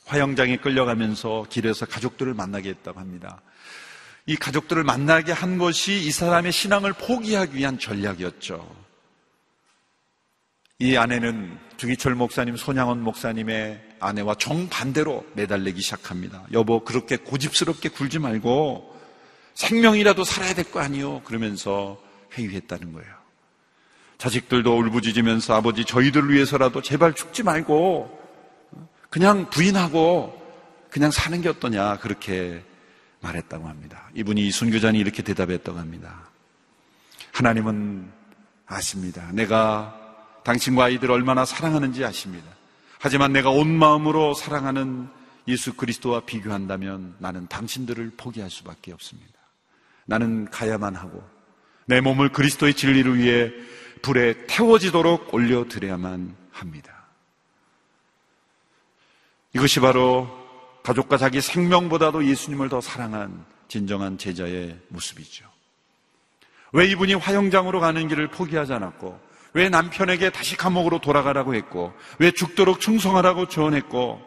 화영장에 0.07 0.57
끌려가면서 0.59 1.47
길에서 1.51 1.87
가족들을 1.87 2.35
만나게 2.35 2.71
했다고 2.71 2.99
합니다. 2.99 3.41
이 4.27 4.37
가족들을 4.37 4.85
만나게 4.85 5.33
한 5.33 5.59
것이 5.59 5.95
이 5.95 6.11
사람의 6.11 6.53
신앙을 6.53 6.93
포기하기 6.93 7.57
위한 7.57 7.79
전략이었죠. 7.79 8.77
이 10.81 10.97
아내는 10.97 11.59
주기철 11.77 12.15
목사님, 12.15 12.57
손양원 12.57 13.03
목사님의 13.03 13.83
아내와 14.01 14.37
정반대로 14.37 15.27
매달리기 15.35 15.81
시작합니다. 15.81 16.45
여보, 16.53 16.85
그렇게 16.85 17.17
고집스럽게 17.17 17.89
굴지 17.89 18.19
말고 18.19 18.97
생명이라도 19.55 20.23
살아야 20.25 20.55
될 20.55 20.65
거 20.71 20.81
아니요? 20.81 21.23
그러면서 21.25 22.01
회유했다는 22.37 22.93
거예요. 22.93 23.18
자식들도 24.19 24.77
울부짖으면서 24.77 25.55
아버지 25.55 25.85
저희들 25.85 26.31
위해서라도 26.31 26.83
제발 26.83 27.15
죽지 27.15 27.45
말고 27.45 28.19
그냥 29.11 29.49
부인하고 29.49 30.37
그냥 30.91 31.11
사는 31.11 31.41
게 31.41 31.49
어떠냐 31.49 31.99
그렇게 31.99 32.65
말했다고 33.21 33.69
합니다. 33.69 34.11
이분이 34.15 34.51
순교자니 34.51 34.99
이렇게 34.99 35.23
대답했다고 35.23 35.79
합니다. 35.79 36.29
하나님은 37.33 38.11
아십니다. 38.67 39.31
내가 39.33 39.95
당신과 40.45 40.85
아이들 40.85 41.11
얼마나 41.11 41.45
사랑하는지 41.45 42.05
아십니다. 42.05 42.47
하지만 42.99 43.33
내가 43.33 43.51
온 43.51 43.69
마음으로 43.69 44.35
사랑하는 44.35 45.09
예수 45.47 45.75
그리스도와 45.75 46.21
비교한다면 46.21 47.15
나는 47.19 47.47
당신들을 47.49 48.13
포기할 48.17 48.51
수밖에 48.51 48.93
없습니다. 48.93 49.33
나는 50.07 50.51
가야만 50.51 50.95
하고 50.97 51.23
내 51.87 52.01
몸을 52.01 52.31
그리스도의 52.31 52.75
진리를 52.75 53.19
위해 53.19 53.51
불에 54.03 54.47
태워지도록 54.47 55.33
올려드려야만 55.33 56.37
합니다. 56.51 57.07
이것이 59.55 59.81
바로 59.81 60.29
가족과 60.83 61.17
자기 61.17 61.41
생명보다도 61.41 62.27
예수님을 62.27 62.69
더 62.69 62.81
사랑한 62.81 63.45
진정한 63.69 64.19
제자의 64.19 64.79
모습이죠. 64.89 65.47
왜 66.73 66.87
이분이 66.87 67.15
화영장으로 67.15 67.81
가는 67.81 68.09
길을 68.09 68.29
포기하지 68.29 68.73
않았고, 68.73 69.21
왜 69.55 69.69
남편에게 69.69 70.31
다시 70.31 70.57
감옥으로 70.57 71.01
돌아가라고 71.01 71.55
했고, 71.55 71.93
왜 72.19 72.31
죽도록 72.31 72.81
충성하라고 72.81 73.49
조언했고, 73.49 74.23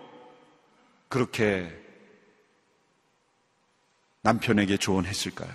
그렇게 1.07 1.71
남편에게 4.21 4.77
조언했을까요? 4.77 5.51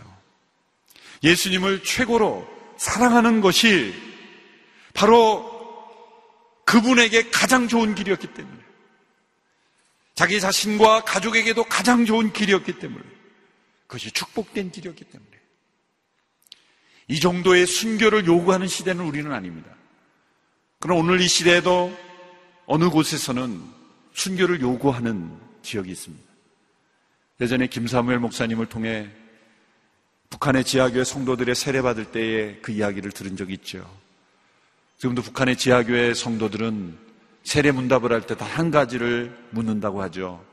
예수님을 1.23 1.83
최고로 1.83 2.56
사랑하는 2.77 3.41
것이 3.41 3.95
바로 4.95 5.55
그분에게 6.65 7.31
가장 7.31 7.69
좋은 7.69 7.95
길이었기 7.95 8.35
때문에 8.35 8.59
자기 10.15 10.41
자신과 10.41 11.05
가족에게도 11.05 11.65
가장 11.65 12.07
좋은 12.07 12.33
길이었기 12.33 12.79
때문에 12.79 13.05
그것이 13.87 14.11
축복된 14.11 14.71
길이었기 14.71 15.05
때문에 15.05 15.31
이 17.09 17.21
정도의 17.21 17.67
순교를 17.67 18.27
요구하는 18.27 18.67
시대는 18.67 19.05
우리는 19.05 19.33
아닙니다. 19.33 19.71
그럼 20.81 20.99
오늘 20.99 21.21
이 21.21 21.29
시대에도 21.29 21.97
어느 22.67 22.89
곳에서는 22.91 23.63
순교를 24.13 24.61
요구하는 24.61 25.39
지역이 25.63 25.91
있습니다. 25.91 26.25
예전에 27.41 27.67
김사무엘 27.67 28.19
목사님을 28.19 28.67
통해 28.67 29.11
북한의 30.31 30.65
지하교회 30.65 31.05
성도들의 31.05 31.55
세례받을 31.55 32.07
때의 32.13 32.61
그 32.63 32.73
이야기를 32.73 33.13
들은 33.13 33.37
적이 33.37 33.55
있죠. 33.55 33.89
지금도 34.99 35.23
북한의 35.23 35.57
지하교회 35.57 36.15
성도들은 36.15 36.99
세례 37.45 37.71
문답을 37.71 38.13
할때단한 38.13 38.71
가지를 38.71 39.37
묻는다고 39.51 40.03
하죠. 40.03 40.45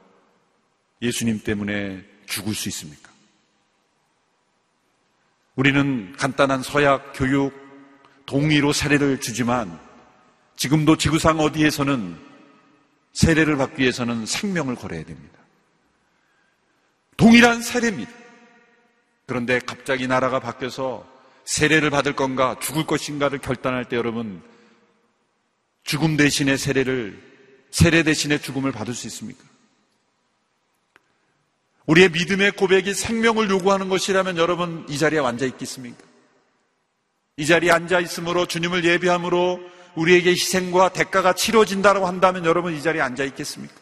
예수님 1.02 1.42
때문에 1.44 2.04
죽을 2.28 2.54
수 2.54 2.70
있습니까? 2.70 3.12
우리는 5.56 6.14
간단한 6.18 6.64
서약, 6.64 7.14
교육, 7.16 7.54
동의로 8.26 8.74
세례를 8.74 9.20
주지만 9.20 9.80
지금도 10.56 10.98
지구상 10.98 11.40
어디에서는 11.40 12.18
세례를 13.14 13.58
받기 13.58 13.82
위해서는 13.82 14.26
생명을 14.26 14.76
걸어야 14.76 15.04
됩니다. 15.04 15.40
동일한 17.18 17.62
세례입니다. 17.62 18.23
그런데 19.26 19.60
갑자기 19.60 20.08
나라가 20.08 20.40
바뀌어서 20.40 21.08
세례를 21.46 21.90
받을 21.90 22.16
건가 22.16 22.56
죽을 22.62 22.86
것인가를 22.86 23.40
결단할 23.40 23.86
때 23.86 23.96
여러분 23.96 24.42
죽음 25.84 26.18
대신에 26.18 26.58
세례를 26.58 27.22
세례 27.72 28.04
대신에 28.04 28.38
죽음을 28.38 28.72
받을 28.72 28.94
수 28.94 29.08
있습니까? 29.08 29.44
우리의 31.86 32.10
믿음의 32.12 32.52
고백이 32.54 32.94
생명을 32.94 33.50
요구하는 33.50 33.90
것이라면 33.90 34.38
여러분 34.38 34.86
이 34.88 34.98
자리에 34.98 35.20
앉아 35.20 35.46
있겠습니까? 35.48 36.04
이 37.36 37.46
자리에 37.46 37.72
앉아 37.72 38.00
있으므로 38.00 38.46
주님을 38.46 38.86
예비함으로 38.86 39.60
우리에게 39.96 40.32
희생과 40.32 40.94
대가가 40.94 41.34
치러진다고 41.34 42.08
한다면 42.08 42.46
여러분 42.46 42.74
이 42.74 42.82
자리에 42.82 43.02
앉아 43.02 43.24
있겠습니까? 43.26 43.76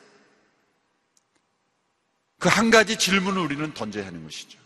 그 2.39 2.49
한 2.49 2.71
가지 2.71 2.97
질문을 2.97 3.39
우리는 3.39 3.71
던져야 3.73 4.07
하는 4.07 4.23
것이죠. 4.23 4.60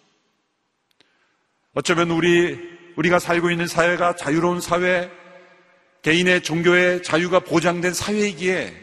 어쩌면 1.75 2.09
우리, 2.09 2.57
우리가 2.95 3.19
살고 3.19 3.51
있는 3.51 3.67
사회가 3.67 4.15
자유로운 4.15 4.61
사회, 4.61 5.11
개인의 6.03 6.41
종교의 6.41 7.03
자유가 7.03 7.41
보장된 7.41 7.93
사회이기에 7.93 8.73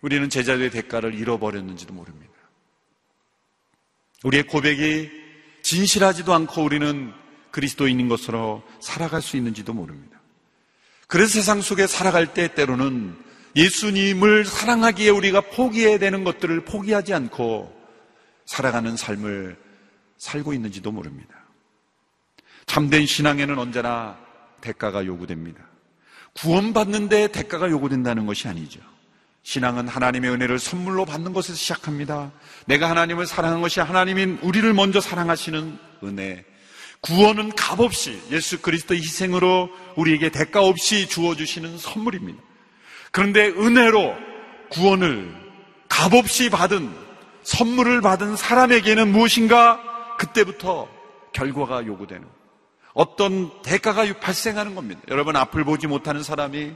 우리는 0.00 0.30
제자들의 0.30 0.70
대가를 0.70 1.14
잃어버렸는지도 1.14 1.92
모릅니다. 1.92 2.32
우리의 4.22 4.44
고백이 4.44 5.10
진실하지도 5.62 6.32
않고 6.32 6.62
우리는 6.62 7.12
그리스도인인 7.50 8.08
것으로 8.08 8.62
살아갈 8.80 9.20
수 9.20 9.36
있는지도 9.36 9.72
모릅니다. 9.72 10.20
그래서 11.08 11.32
세상 11.32 11.62
속에 11.62 11.88
살아갈 11.88 12.32
때 12.32 12.54
때로는 12.54 13.16
예수님을 13.56 14.44
사랑하기에 14.44 15.10
우리가 15.10 15.40
포기해야 15.40 15.98
되는 15.98 16.22
것들을 16.22 16.64
포기하지 16.64 17.12
않고 17.12 17.74
살아가는 18.46 18.96
삶을 18.96 19.56
살고 20.18 20.52
있는지도 20.52 20.92
모릅니다. 20.92 21.43
참된 22.66 23.06
신앙에는 23.06 23.58
언제나 23.58 24.16
대가가 24.60 25.04
요구됩니다. 25.04 25.60
구원받는데 26.34 27.28
대가가 27.28 27.70
요구된다는 27.70 28.26
것이 28.26 28.48
아니죠. 28.48 28.80
신앙은 29.42 29.88
하나님의 29.88 30.30
은혜를 30.30 30.58
선물로 30.58 31.04
받는 31.04 31.32
것에서 31.32 31.54
시작합니다. 31.54 32.32
내가 32.66 32.88
하나님을 32.88 33.26
사랑한 33.26 33.60
것이 33.60 33.78
하나님인 33.80 34.38
우리를 34.42 34.72
먼저 34.72 35.00
사랑하시는 35.00 35.78
은혜. 36.02 36.44
구원은 37.02 37.54
값없이 37.54 38.18
예수 38.30 38.62
그리스도의 38.62 39.00
희생으로 39.00 39.68
우리에게 39.96 40.30
대가 40.30 40.62
없이 40.62 41.06
주어주시는 41.06 41.76
선물입니다. 41.76 42.42
그런데 43.10 43.46
은혜로 43.48 44.16
구원을 44.70 45.34
값없이 45.88 46.48
받은 46.48 46.90
선물을 47.42 48.00
받은 48.00 48.36
사람에게는 48.36 49.12
무엇인가 49.12 50.16
그때부터 50.16 50.88
결과가 51.34 51.84
요구되는 51.86 52.26
어떤 52.94 53.50
대가가 53.62 54.04
발생하는 54.20 54.74
겁니다. 54.74 55.00
여러분 55.08 55.36
앞을 55.36 55.64
보지 55.64 55.86
못하는 55.86 56.22
사람이 56.22 56.72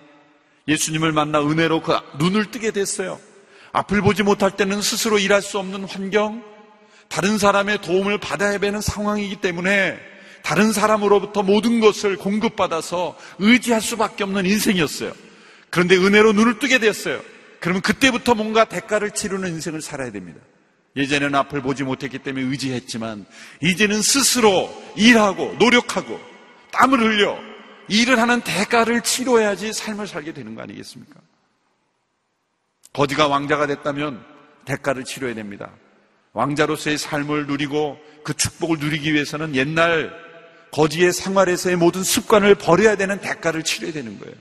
예수님을 0.66 1.12
만나 1.12 1.40
은혜로 1.40 1.80
그 1.82 1.96
눈을 2.18 2.50
뜨게 2.50 2.72
됐어요. 2.72 3.18
앞을 3.72 4.02
보지 4.02 4.22
못할 4.22 4.50
때는 4.50 4.82
스스로 4.82 5.18
일할 5.18 5.40
수 5.40 5.58
없는 5.58 5.84
환경, 5.84 6.42
다른 7.08 7.38
사람의 7.38 7.80
도움을 7.80 8.18
받아야 8.18 8.58
되는 8.58 8.80
상황이기 8.80 9.36
때문에 9.36 9.98
다른 10.42 10.72
사람으로부터 10.72 11.42
모든 11.42 11.80
것을 11.80 12.16
공급받아서 12.16 13.16
의지할 13.38 13.80
수밖에 13.80 14.24
없는 14.24 14.44
인생이었어요. 14.46 15.12
그런데 15.70 15.96
은혜로 15.96 16.32
눈을 16.32 16.58
뜨게 16.58 16.78
됐어요. 16.78 17.20
그러면 17.60 17.82
그때부터 17.82 18.34
뭔가 18.34 18.64
대가를 18.64 19.12
치르는 19.12 19.48
인생을 19.50 19.82
살아야 19.82 20.10
됩니다. 20.10 20.40
예전에는 20.98 21.34
앞을 21.36 21.62
보지 21.62 21.84
못했기 21.84 22.18
때문에 22.18 22.44
의지했지만 22.46 23.24
이제는 23.62 24.02
스스로 24.02 24.68
일하고 24.96 25.54
노력하고 25.58 26.20
땀을 26.72 27.00
흘려 27.00 27.38
일을 27.88 28.18
하는 28.18 28.40
대가를 28.40 29.00
치러야지 29.02 29.72
삶을 29.72 30.08
살게 30.08 30.32
되는 30.34 30.54
거 30.56 30.62
아니겠습니까? 30.62 31.14
거지가 32.92 33.28
왕자가 33.28 33.68
됐다면 33.68 34.22
대가를 34.64 35.04
치러야 35.04 35.34
됩니다. 35.34 35.70
왕자로서의 36.32 36.98
삶을 36.98 37.46
누리고 37.46 37.98
그 38.24 38.34
축복을 38.34 38.78
누리기 38.78 39.14
위해서는 39.14 39.54
옛날 39.54 40.12
거지의 40.72 41.12
생활에서의 41.12 41.76
모든 41.76 42.02
습관을 42.02 42.56
버려야 42.56 42.96
되는 42.96 43.20
대가를 43.20 43.62
치러야 43.62 43.92
되는 43.92 44.18
거예요. 44.18 44.34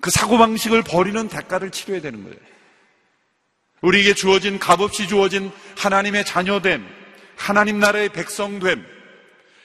그 0.00 0.10
사고방식을 0.10 0.82
버리는 0.84 1.28
대가를 1.28 1.70
치러야 1.70 2.00
되는 2.00 2.22
거예요. 2.22 2.36
우리에게 3.84 4.14
주어진 4.14 4.58
값없이 4.58 5.06
주어진 5.06 5.52
하나님의 5.76 6.24
자녀됨, 6.24 6.86
하나님 7.36 7.78
나라의 7.78 8.08
백성됨, 8.08 8.84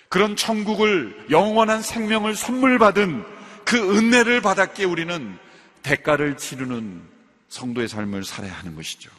그런 0.10 0.36
천국을 0.36 1.27
영원한 1.29 1.82
생명을 1.82 2.36
선물 2.36 2.79
받은 2.79 3.23
그 3.63 3.77
은혜를 3.97 4.41
받았기에 4.41 4.86
우리는 4.86 5.38
대가를 5.84 6.36
치르는 6.36 7.01
성도의 7.47 7.88
삶을 7.88 8.25
살아야 8.25 8.53
하는 8.53 8.75
것이죠. 8.75 9.10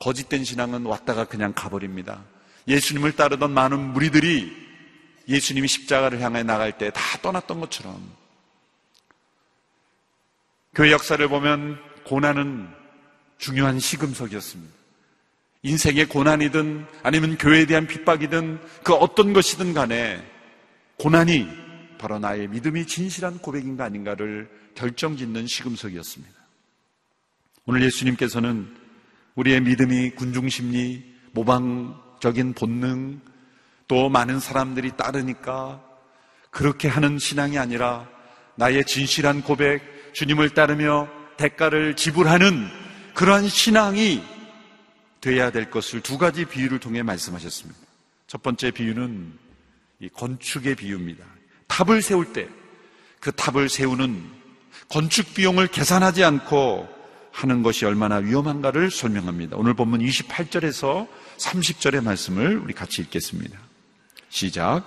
거짓된 0.00 0.44
신앙은 0.44 0.84
왔다가 0.84 1.24
그냥 1.24 1.52
가버립니다. 1.52 2.22
예수님을 2.68 3.16
따르던 3.16 3.52
많은 3.52 3.78
무리들이 3.92 4.62
예수님이 5.28 5.66
십자가를 5.66 6.20
향해 6.20 6.42
나갈 6.42 6.78
때 6.78 6.90
다 6.90 7.18
떠났던 7.22 7.58
것처럼 7.60 8.00
교회 10.74 10.90
역사를 10.92 11.26
보면 11.28 11.80
고난은 12.04 12.81
중요한 13.42 13.80
시금석이었습니다. 13.80 14.72
인생의 15.62 16.06
고난이든 16.06 16.86
아니면 17.02 17.36
교회에 17.36 17.66
대한 17.66 17.88
핍박이든 17.88 18.60
그 18.84 18.94
어떤 18.94 19.32
것이든 19.32 19.74
간에 19.74 20.22
고난이 20.98 21.48
바로 21.98 22.20
나의 22.20 22.46
믿음이 22.46 22.86
진실한 22.86 23.38
고백인가 23.38 23.84
아닌가를 23.84 24.48
결정 24.76 25.16
짓는 25.16 25.48
시금석이었습니다. 25.48 26.32
오늘 27.66 27.82
예수님께서는 27.82 28.76
우리의 29.34 29.60
믿음이 29.62 30.10
군중심리, 30.10 31.04
모방적인 31.32 32.52
본능, 32.52 33.20
또 33.88 34.08
많은 34.08 34.38
사람들이 34.38 34.92
따르니까 34.96 35.82
그렇게 36.50 36.86
하는 36.86 37.18
신앙이 37.18 37.58
아니라 37.58 38.08
나의 38.54 38.84
진실한 38.84 39.42
고백, 39.42 40.12
주님을 40.12 40.50
따르며 40.50 41.08
대가를 41.38 41.96
지불하는 41.96 42.81
그러한 43.14 43.48
신앙이 43.48 44.22
돼야 45.20 45.50
될 45.50 45.70
것을 45.70 46.00
두 46.00 46.18
가지 46.18 46.44
비유를 46.44 46.80
통해 46.80 47.02
말씀하셨습니다. 47.02 47.80
첫 48.26 48.42
번째 48.42 48.70
비유는 48.70 49.32
이 50.00 50.08
건축의 50.08 50.74
비유입니다. 50.74 51.24
탑을 51.68 52.02
세울 52.02 52.32
때 52.32 52.48
그 53.22 53.30
탑을 53.30 53.68
세우는 53.68 54.20
건축 54.88 55.32
비용을 55.32 55.68
계산하지 55.68 56.24
않고 56.24 56.88
하는 57.30 57.62
것이 57.62 57.86
얼마나 57.86 58.16
위험한가를 58.16 58.90
설명합니다. 58.90 59.56
오늘 59.56 59.74
본문 59.74 60.00
28절에서 60.00 61.06
30절의 61.38 62.02
말씀을 62.02 62.58
우리 62.58 62.74
같이 62.74 63.00
읽겠습니다. 63.00 63.56
시작. 64.28 64.82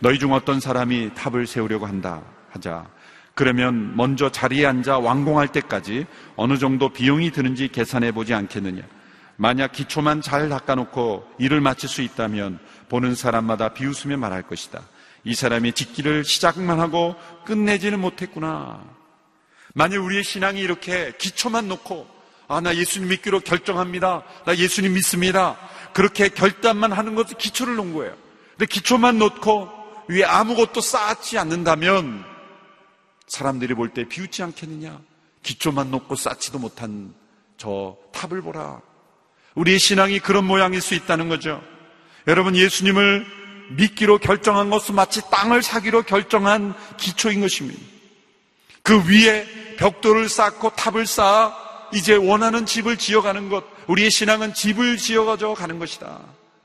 너희 0.00 0.18
중 0.18 0.32
어떤 0.32 0.58
사람이 0.58 1.14
탑을 1.14 1.46
세우려고 1.46 1.86
한다 1.86 2.20
하자. 2.50 2.90
그러면 3.34 3.96
먼저 3.96 4.30
자리에 4.30 4.66
앉아 4.66 4.98
완공할 4.98 5.48
때까지 5.48 6.06
어느 6.36 6.58
정도 6.58 6.88
비용이 6.90 7.30
드는지 7.30 7.68
계산해 7.68 8.12
보지 8.12 8.34
않겠느냐. 8.34 8.82
만약 9.36 9.72
기초만 9.72 10.20
잘 10.20 10.48
닦아놓고 10.48 11.26
일을 11.38 11.60
마칠 11.60 11.88
수 11.88 12.02
있다면 12.02 12.58
보는 12.90 13.14
사람마다 13.14 13.70
비웃으며 13.70 14.18
말할 14.18 14.42
것이다. 14.42 14.82
이 15.24 15.34
사람이 15.34 15.72
짓기를 15.72 16.24
시작만 16.24 16.80
하고 16.80 17.14
끝내지는 17.46 18.00
못했구나. 18.00 18.82
만약 19.74 20.04
우리의 20.04 20.24
신앙이 20.24 20.60
이렇게 20.60 21.12
기초만 21.18 21.68
놓고 21.68 22.06
아, 22.48 22.60
나 22.60 22.74
예수님 22.74 23.08
믿기로 23.08 23.40
결정합니다. 23.40 24.24
나 24.44 24.56
예수님 24.56 24.94
믿습니다. 24.94 25.56
그렇게 25.92 26.28
결단만 26.28 26.92
하는 26.92 27.14
것도 27.14 27.36
기초를 27.36 27.76
놓은 27.76 27.94
거예요. 27.94 28.14
근데 28.50 28.66
기초만 28.66 29.18
놓고 29.18 29.70
위에 30.08 30.24
아무것도 30.24 30.80
쌓지 30.80 31.38
않는다면 31.38 32.24
사람들이 33.30 33.74
볼 33.74 33.94
때 33.94 34.04
비웃지 34.04 34.42
않겠느냐? 34.42 35.00
기초만 35.42 35.90
놓고 35.90 36.16
쌓지도 36.16 36.58
못한 36.58 37.14
저 37.56 37.96
탑을 38.12 38.42
보라. 38.42 38.80
우리의 39.54 39.78
신앙이 39.78 40.18
그런 40.18 40.44
모양일 40.44 40.80
수 40.80 40.94
있다는 40.94 41.28
거죠. 41.28 41.62
여러분 42.26 42.56
예수님을 42.56 43.24
믿기로 43.76 44.18
결정한 44.18 44.68
것은 44.68 44.96
마치 44.96 45.22
땅을 45.30 45.62
사기로 45.62 46.02
결정한 46.02 46.74
기초인 46.98 47.40
것입니다. 47.40 47.80
그 48.82 48.98
위에 49.08 49.76
벽돌을 49.78 50.28
쌓고 50.28 50.70
탑을 50.70 51.06
쌓아 51.06 51.54
이제 51.92 52.16
원하는 52.16 52.66
집을 52.66 52.96
지어가는 52.96 53.48
것, 53.48 53.64
우리의 53.86 54.10
신앙은 54.10 54.54
집을 54.54 54.96
지어가져 54.96 55.54
가는 55.54 55.78
것이다. 55.78 56.20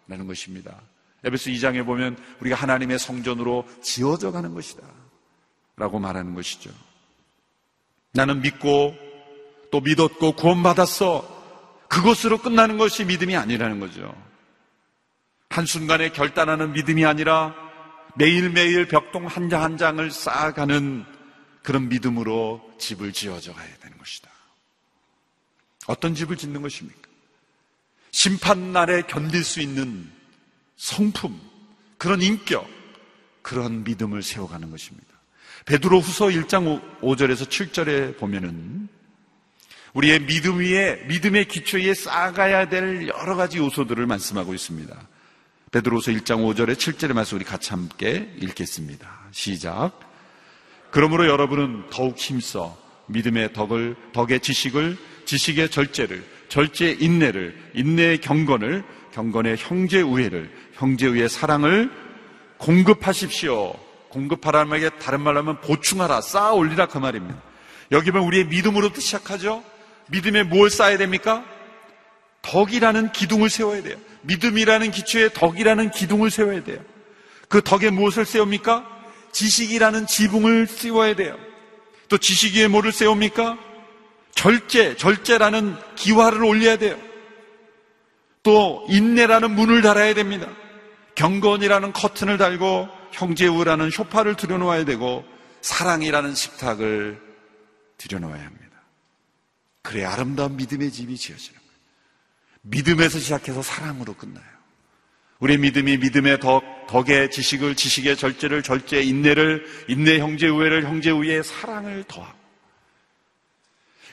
라는 0.07 0.27
것입니다. 0.27 0.75
에베소 1.23 1.51
2장에 1.51 1.85
보면 1.85 2.17
우리가 2.41 2.55
하나님의 2.55 2.99
성전으로 2.99 3.67
지어져 3.81 4.31
가는 4.31 4.53
것이다. 4.53 4.83
라고 5.77 5.99
말하는 5.99 6.33
것이죠. 6.33 6.71
나는 8.13 8.41
믿고 8.41 8.95
또 9.71 9.81
믿었고 9.81 10.33
구원받았어. 10.33 11.33
그것으로 11.89 12.37
끝나는 12.39 12.77
것이 12.77 13.03
믿음이 13.05 13.35
아니라는 13.35 13.79
거죠. 13.79 14.15
한순간에 15.49 16.09
결단하는 16.11 16.73
믿음이 16.73 17.05
아니라 17.05 17.53
매일매일 18.15 18.87
벽동 18.87 19.27
한 19.27 19.49
장 19.49 19.61
한 19.61 19.77
장을 19.77 20.09
쌓아가는 20.11 21.05
그런 21.63 21.89
믿음으로 21.89 22.75
집을 22.79 23.11
지어져 23.11 23.53
가야 23.53 23.75
되는 23.77 23.97
것이다. 23.97 24.29
어떤 25.87 26.15
집을 26.15 26.37
짓는 26.37 26.61
것입니까? 26.61 27.09
심판날에 28.11 29.03
견딜 29.03 29.43
수 29.43 29.59
있는 29.61 30.09
성품, 30.77 31.39
그런 31.97 32.21
인격, 32.21 32.67
그런 33.41 33.83
믿음을 33.83 34.23
세워가는 34.23 34.71
것입니다. 34.71 35.14
베드로 35.65 35.99
후서 35.99 36.27
1장 36.27 36.79
5절에서 37.01 37.47
7절에 37.47 38.19
보면은 38.19 38.87
우리의 39.93 40.19
믿음 40.25 40.59
위에, 40.59 41.05
믿음의 41.07 41.47
기초 41.47 41.77
위에 41.77 41.93
쌓아가야 41.93 42.69
될 42.69 43.07
여러 43.07 43.35
가지 43.35 43.57
요소들을 43.57 44.05
말씀하고 44.05 44.53
있습니다. 44.53 44.95
베드로서 45.71 46.11
1장 46.11 46.45
5절에 46.45 46.75
7절의 46.75 47.13
말씀 47.13 47.37
우리 47.37 47.45
같이 47.45 47.71
함께 47.71 48.31
읽겠습니다. 48.41 49.09
시작. 49.31 49.99
그러므로 50.91 51.27
여러분은 51.27 51.89
더욱 51.89 52.17
힘써 52.17 52.77
믿음의 53.07 53.53
덕을, 53.53 53.95
덕의 54.13 54.41
지식을, 54.41 54.97
지식의 55.25 55.69
절제를, 55.69 56.23
절제의 56.49 57.01
인내를, 57.01 57.71
인내의 57.73 58.19
경건을, 58.19 58.83
경건의 59.13 59.57
형제 59.57 60.01
우애를, 60.01 60.51
형제 60.73 61.07
우애의 61.07 61.27
사랑을 61.27 61.89
공급하십시오. 62.57 63.84
공급하라는 64.15 64.69
말에 64.69 64.89
다른 64.91 65.19
말로 65.19 65.39
하면 65.39 65.59
보충하라, 65.59 66.21
쌓아 66.21 66.53
올리라 66.53 66.85
그 66.85 66.97
말입니다. 66.97 67.37
여기 67.91 68.11
보면 68.11 68.25
우리의 68.27 68.45
믿음으로부터 68.45 69.01
시작하죠. 69.01 69.61
믿음에 70.07 70.43
뭘 70.43 70.69
쌓아야 70.69 70.97
됩니까? 70.97 71.43
덕이라는 72.41 73.11
기둥을 73.11 73.49
세워야 73.49 73.83
돼요. 73.83 73.97
믿음이라는 74.21 74.91
기초에 74.91 75.29
덕이라는 75.33 75.91
기둥을 75.91 76.31
세워야 76.31 76.63
돼요. 76.63 76.79
그 77.49 77.61
덕에 77.61 77.89
무엇을 77.89 78.25
세웁니까? 78.25 78.89
지식이라는 79.33 80.07
지붕을 80.07 80.67
세워야 80.67 81.15
돼요. 81.15 81.37
또 82.07 82.17
지식 82.17 82.55
위에 82.55 82.67
뭐를 82.69 82.93
세웁니까? 82.93 83.57
절제, 84.33 84.95
절제라는 84.95 85.75
기와를 85.95 86.43
올려야 86.43 86.77
돼요. 86.77 86.97
또 88.43 88.85
인내라는 88.89 89.51
문을 89.51 89.81
달아야 89.81 90.13
됩니다. 90.13 90.47
경건이라는 91.15 91.91
커튼을 91.91 92.37
달고 92.37 92.94
형제우라는 93.15 93.89
쇼파를 93.89 94.35
들여놓아야 94.35 94.85
되고 94.85 95.25
사랑이라는 95.61 96.35
식탁을 96.35 97.21
들여놓아야 97.97 98.45
합니다. 98.45 98.65
그래 99.81 100.03
아름다운 100.03 100.57
믿음의 100.57 100.91
집이 100.91 101.17
지어지는 101.17 101.59
거예요. 101.59 101.71
믿음에서 102.61 103.19
시작해서 103.19 103.61
사랑으로 103.61 104.13
끝나요. 104.15 104.43
우리 105.39 105.57
믿음이 105.57 105.97
믿음의 105.97 106.39
덕, 106.39 106.63
덕의 106.87 107.29
지식을, 107.31 107.75
지식의 107.75 108.17
절제를, 108.17 108.63
절제의 108.63 109.07
인내를, 109.07 109.65
인내 109.87 110.19
형제 110.19 110.47
우애를, 110.47 110.85
형제 110.85 111.11
우애의 111.11 111.43
사랑을 111.43 112.03
더하고. 112.07 112.37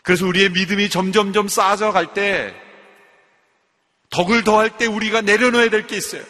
그래서 0.03 0.27
우리의 0.27 0.51
믿음이 0.51 0.91
점점점 0.91 1.49
쌓아져 1.49 1.93
갈 1.93 2.13
때, 2.13 2.55
덕을 4.11 4.43
더할 4.45 4.77
때 4.77 4.87
우리가 4.87 5.21
내려놓아야 5.23 5.71
될 5.71 5.87
게 5.87 5.97
있어요. 5.97 6.25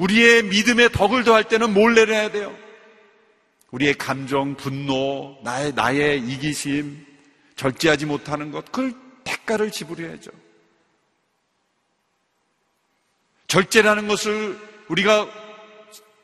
우리의 0.00 0.44
믿음의 0.44 0.92
덕을 0.92 1.24
더할 1.24 1.44
때는 1.44 1.74
뭘 1.74 1.94
내려야 1.94 2.30
돼요? 2.30 2.56
우리의 3.70 3.94
감정, 3.94 4.56
분노, 4.56 5.38
나의, 5.44 5.74
나의 5.74 6.20
이기심, 6.26 7.06
절제하지 7.54 8.06
못하는 8.06 8.50
것, 8.50 8.64
그걸 8.72 8.94
대가를 9.24 9.70
지불해야죠. 9.70 10.30
절제라는 13.46 14.08
것을 14.08 14.58
우리가 14.88 15.28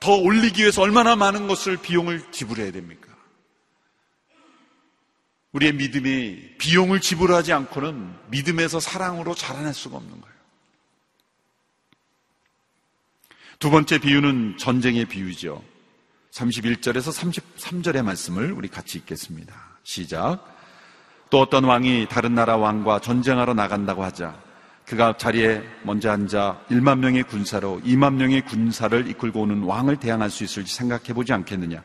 더 0.00 0.14
올리기 0.14 0.62
위해서 0.62 0.80
얼마나 0.80 1.14
많은 1.14 1.46
것을 1.46 1.76
비용을 1.76 2.32
지불해야 2.32 2.72
됩니까? 2.72 3.14
우리의 5.52 5.74
믿음이 5.74 6.56
비용을 6.58 7.00
지불하지 7.00 7.52
않고는 7.52 8.14
믿음에서 8.28 8.80
사랑으로 8.80 9.34
자라날 9.34 9.74
수가 9.74 9.96
없는 9.98 10.20
거예요. 10.20 10.35
두 13.58 13.70
번째 13.70 13.98
비유는 13.98 14.58
전쟁의 14.58 15.06
비유죠. 15.06 15.62
31절에서 16.32 17.10
33절의 17.10 18.02
말씀을 18.02 18.52
우리 18.52 18.68
같이 18.68 18.98
읽겠습니다. 18.98 19.54
시작. 19.82 20.54
또 21.30 21.40
어떤 21.40 21.64
왕이 21.64 22.06
다른 22.10 22.34
나라 22.34 22.56
왕과 22.56 23.00
전쟁하러 23.00 23.54
나간다고 23.54 24.04
하자 24.04 24.38
그가 24.86 25.16
자리에 25.16 25.62
먼저 25.82 26.10
앉아 26.10 26.60
1만 26.70 26.98
명의 26.98 27.22
군사로 27.22 27.80
2만 27.84 28.14
명의 28.14 28.42
군사를 28.42 29.08
이끌고 29.08 29.40
오는 29.40 29.62
왕을 29.62 29.96
대항할 29.96 30.30
수 30.30 30.44
있을지 30.44 30.74
생각해 30.74 31.14
보지 31.14 31.32
않겠느냐. 31.32 31.82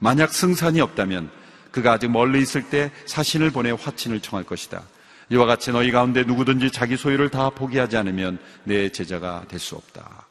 만약 0.00 0.32
승산이 0.32 0.80
없다면 0.80 1.30
그가 1.70 1.92
아직 1.92 2.10
멀리 2.10 2.42
있을 2.42 2.68
때 2.68 2.90
사신을 3.06 3.52
보내 3.52 3.70
화친을 3.70 4.20
청할 4.20 4.44
것이다. 4.44 4.82
이와 5.30 5.46
같이 5.46 5.70
너희 5.70 5.92
가운데 5.92 6.24
누구든지 6.24 6.72
자기 6.72 6.96
소유를 6.96 7.30
다 7.30 7.48
포기하지 7.48 7.96
않으면 7.96 8.38
내 8.64 8.90
제자가 8.90 9.44
될 9.48 9.60
수 9.60 9.76
없다. 9.76 10.21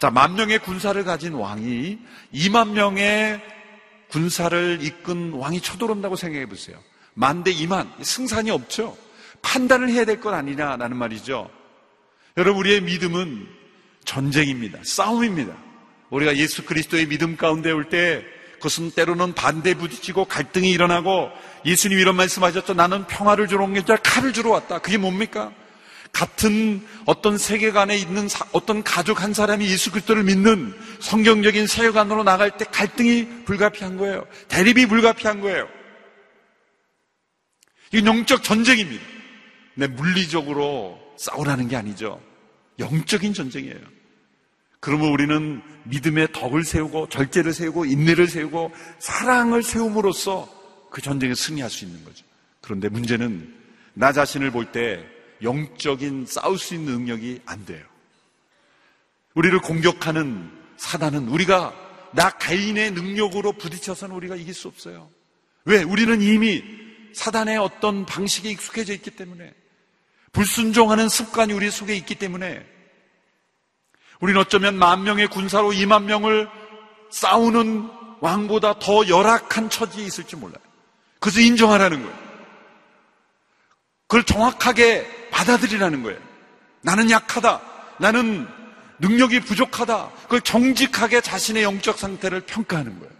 자, 0.00 0.10
만 0.10 0.34
명의 0.34 0.58
군사를 0.58 1.02
가진 1.04 1.34
왕이 1.34 1.98
2만 2.34 2.70
명의 2.70 3.38
군사를 4.10 4.78
이끈 4.80 5.32
왕이 5.34 5.60
쳐들어온다고 5.60 6.16
생각해 6.16 6.46
보세요. 6.46 6.78
만 7.14 7.44
대 7.44 7.52
2만. 7.52 7.86
승산이 8.02 8.50
없죠. 8.50 8.96
판단을 9.42 9.90
해야 9.90 10.06
될건 10.06 10.32
아니냐라는 10.32 10.96
말이죠. 10.96 11.50
여러분, 12.38 12.60
우리의 12.60 12.80
믿음은 12.80 13.46
전쟁입니다. 14.06 14.78
싸움입니다. 14.84 15.54
우리가 16.08 16.34
예수 16.36 16.64
그리스도의 16.64 17.06
믿음 17.06 17.36
가운데 17.36 17.70
올 17.70 17.88
때 17.90 18.24
그것은 18.54 18.90
때로는 18.92 19.34
반대 19.34 19.74
부딪히고 19.74 20.24
갈등이 20.26 20.70
일어나고 20.70 21.28
예수님 21.66 21.98
이런 21.98 22.16
말씀하셨죠. 22.16 22.72
나는 22.74 23.06
평화를 23.06 23.48
주러 23.48 23.64
온 23.64 23.74
게 23.74 23.80
아니라 23.80 23.96
칼을 23.96 24.32
주러 24.32 24.50
왔다. 24.50 24.78
그게 24.78 24.96
뭡니까? 24.96 25.52
같은 26.12 26.86
어떤 27.06 27.38
세계관에 27.38 27.96
있는 27.96 28.28
사, 28.28 28.46
어떤 28.52 28.82
가족 28.82 29.22
한 29.22 29.32
사람이 29.32 29.66
예수 29.70 29.90
그리스도를 29.90 30.24
믿는 30.24 30.74
성경적인 31.00 31.66
세계관으로 31.66 32.24
나갈 32.24 32.56
때 32.56 32.64
갈등이 32.64 33.44
불가피한 33.44 33.96
거예요. 33.96 34.26
대립이 34.48 34.86
불가피한 34.86 35.40
거예요. 35.40 35.68
이 37.92 38.04
영적 38.04 38.42
전쟁입니다. 38.42 39.02
내 39.74 39.86
물리적으로 39.86 40.98
싸우라는 41.16 41.68
게 41.68 41.76
아니죠. 41.76 42.20
영적인 42.78 43.34
전쟁이에요. 43.34 43.80
그러면 44.80 45.10
우리는 45.10 45.62
믿음의 45.84 46.32
덕을 46.32 46.64
세우고 46.64 47.08
절제를 47.10 47.52
세우고 47.52 47.84
인내를 47.84 48.26
세우고 48.26 48.72
사랑을 48.98 49.62
세움으로써 49.62 50.48
그 50.90 51.00
전쟁에 51.00 51.34
승리할 51.34 51.70
수 51.70 51.84
있는 51.84 52.02
거죠. 52.04 52.24
그런데 52.60 52.88
문제는 52.88 53.54
나 53.94 54.12
자신을 54.12 54.50
볼때 54.50 55.04
영적인 55.42 56.26
싸울 56.26 56.58
수 56.58 56.74
있는 56.74 56.92
능력이 56.92 57.40
안 57.46 57.64
돼요. 57.64 57.84
우리를 59.34 59.58
공격하는 59.60 60.50
사단은 60.76 61.28
우리가 61.28 61.74
나 62.12 62.30
개인의 62.30 62.92
능력으로 62.92 63.52
부딪혀서는 63.52 64.14
우리가 64.16 64.36
이길 64.36 64.54
수 64.54 64.68
없어요. 64.68 65.10
왜? 65.64 65.82
우리는 65.82 66.20
이미 66.20 66.62
사단의 67.14 67.58
어떤 67.58 68.06
방식에 68.06 68.50
익숙해져 68.50 68.92
있기 68.94 69.10
때문에 69.10 69.52
불순종하는 70.32 71.08
습관이 71.08 71.52
우리 71.52 71.70
속에 71.70 71.94
있기 71.96 72.14
때문에 72.14 72.64
우리는 74.20 74.40
어쩌면 74.40 74.76
만 74.76 75.02
명의 75.02 75.26
군사로 75.26 75.70
2만 75.70 76.04
명을 76.04 76.48
싸우는 77.10 77.88
왕보다 78.20 78.78
더 78.78 79.08
열악한 79.08 79.70
처지에 79.70 80.04
있을지 80.04 80.36
몰라요. 80.36 80.62
그래서 81.18 81.40
인정하라는 81.40 82.02
거예요. 82.02 82.18
그걸 84.06 84.24
정확하게 84.24 85.19
받아들이라는 85.40 86.02
거예요. 86.02 86.20
나는 86.82 87.10
약하다. 87.10 87.60
나는 87.98 88.46
능력이 88.98 89.40
부족하다. 89.40 90.10
그걸 90.22 90.40
정직하게 90.42 91.20
자신의 91.20 91.62
영적 91.62 91.98
상태를 91.98 92.42
평가하는 92.42 92.98
거예요. 92.98 93.12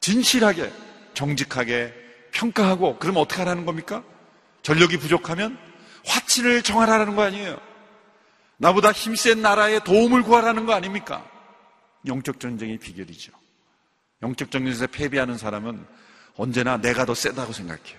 진실하게, 0.00 0.70
정직하게 1.14 1.94
평가하고, 2.32 2.98
그럼 2.98 3.16
어떻게 3.16 3.40
하라는 3.40 3.64
겁니까? 3.64 4.02
전력이 4.62 4.98
부족하면 4.98 5.58
화친을 6.04 6.62
정하라는 6.62 7.16
거 7.16 7.22
아니에요. 7.22 7.58
나보다 8.58 8.92
힘센 8.92 9.42
나라에 9.42 9.80
도움을 9.80 10.22
구하라는 10.22 10.66
거 10.66 10.74
아닙니까? 10.74 11.24
영적 12.06 12.38
전쟁의 12.40 12.78
비결이죠. 12.78 13.32
영적 14.22 14.50
전쟁에서 14.50 14.86
패배하는 14.86 15.38
사람은 15.38 15.84
언제나 16.36 16.76
내가 16.76 17.04
더 17.04 17.14
세다고 17.14 17.52
생각해요. 17.52 17.98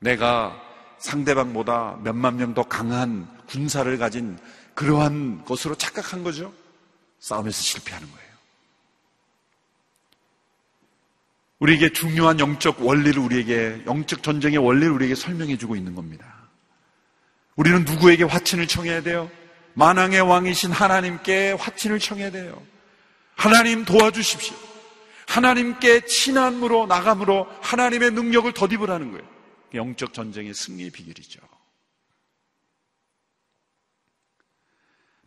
내가 0.00 0.67
상대방보다 0.98 1.98
몇만 2.02 2.36
명 2.36 2.54
더 2.54 2.62
강한 2.62 3.28
군사를 3.46 3.96
가진 3.98 4.38
그러한 4.74 5.44
것으로 5.44 5.74
착각한 5.74 6.22
거죠. 6.22 6.52
싸움에서 7.20 7.60
실패하는 7.60 8.10
거예요. 8.10 8.28
우리에게 11.58 11.92
중요한 11.92 12.38
영적 12.38 12.84
원리를 12.84 13.20
우리에게, 13.20 13.82
영적 13.86 14.22
전쟁의 14.22 14.58
원리를 14.58 14.92
우리에게 14.92 15.14
설명해 15.14 15.56
주고 15.56 15.74
있는 15.74 15.94
겁니다. 15.94 16.24
우리는 17.56 17.84
누구에게 17.84 18.22
화친을 18.24 18.68
청해야 18.68 19.02
돼요? 19.02 19.28
만왕의 19.74 20.20
왕이신 20.20 20.70
하나님께 20.70 21.52
화친을 21.52 21.98
청해야 21.98 22.30
돼요. 22.30 22.62
하나님 23.34 23.84
도와주십시오. 23.84 24.56
하나님께 25.26 26.06
친함으로 26.06 26.86
나감으로 26.86 27.48
하나님의 27.60 28.12
능력을 28.12 28.52
덧입으라는 28.52 29.10
거예요. 29.12 29.37
영적 29.74 30.12
전쟁의 30.14 30.54
승리의 30.54 30.90
비결이죠. 30.90 31.40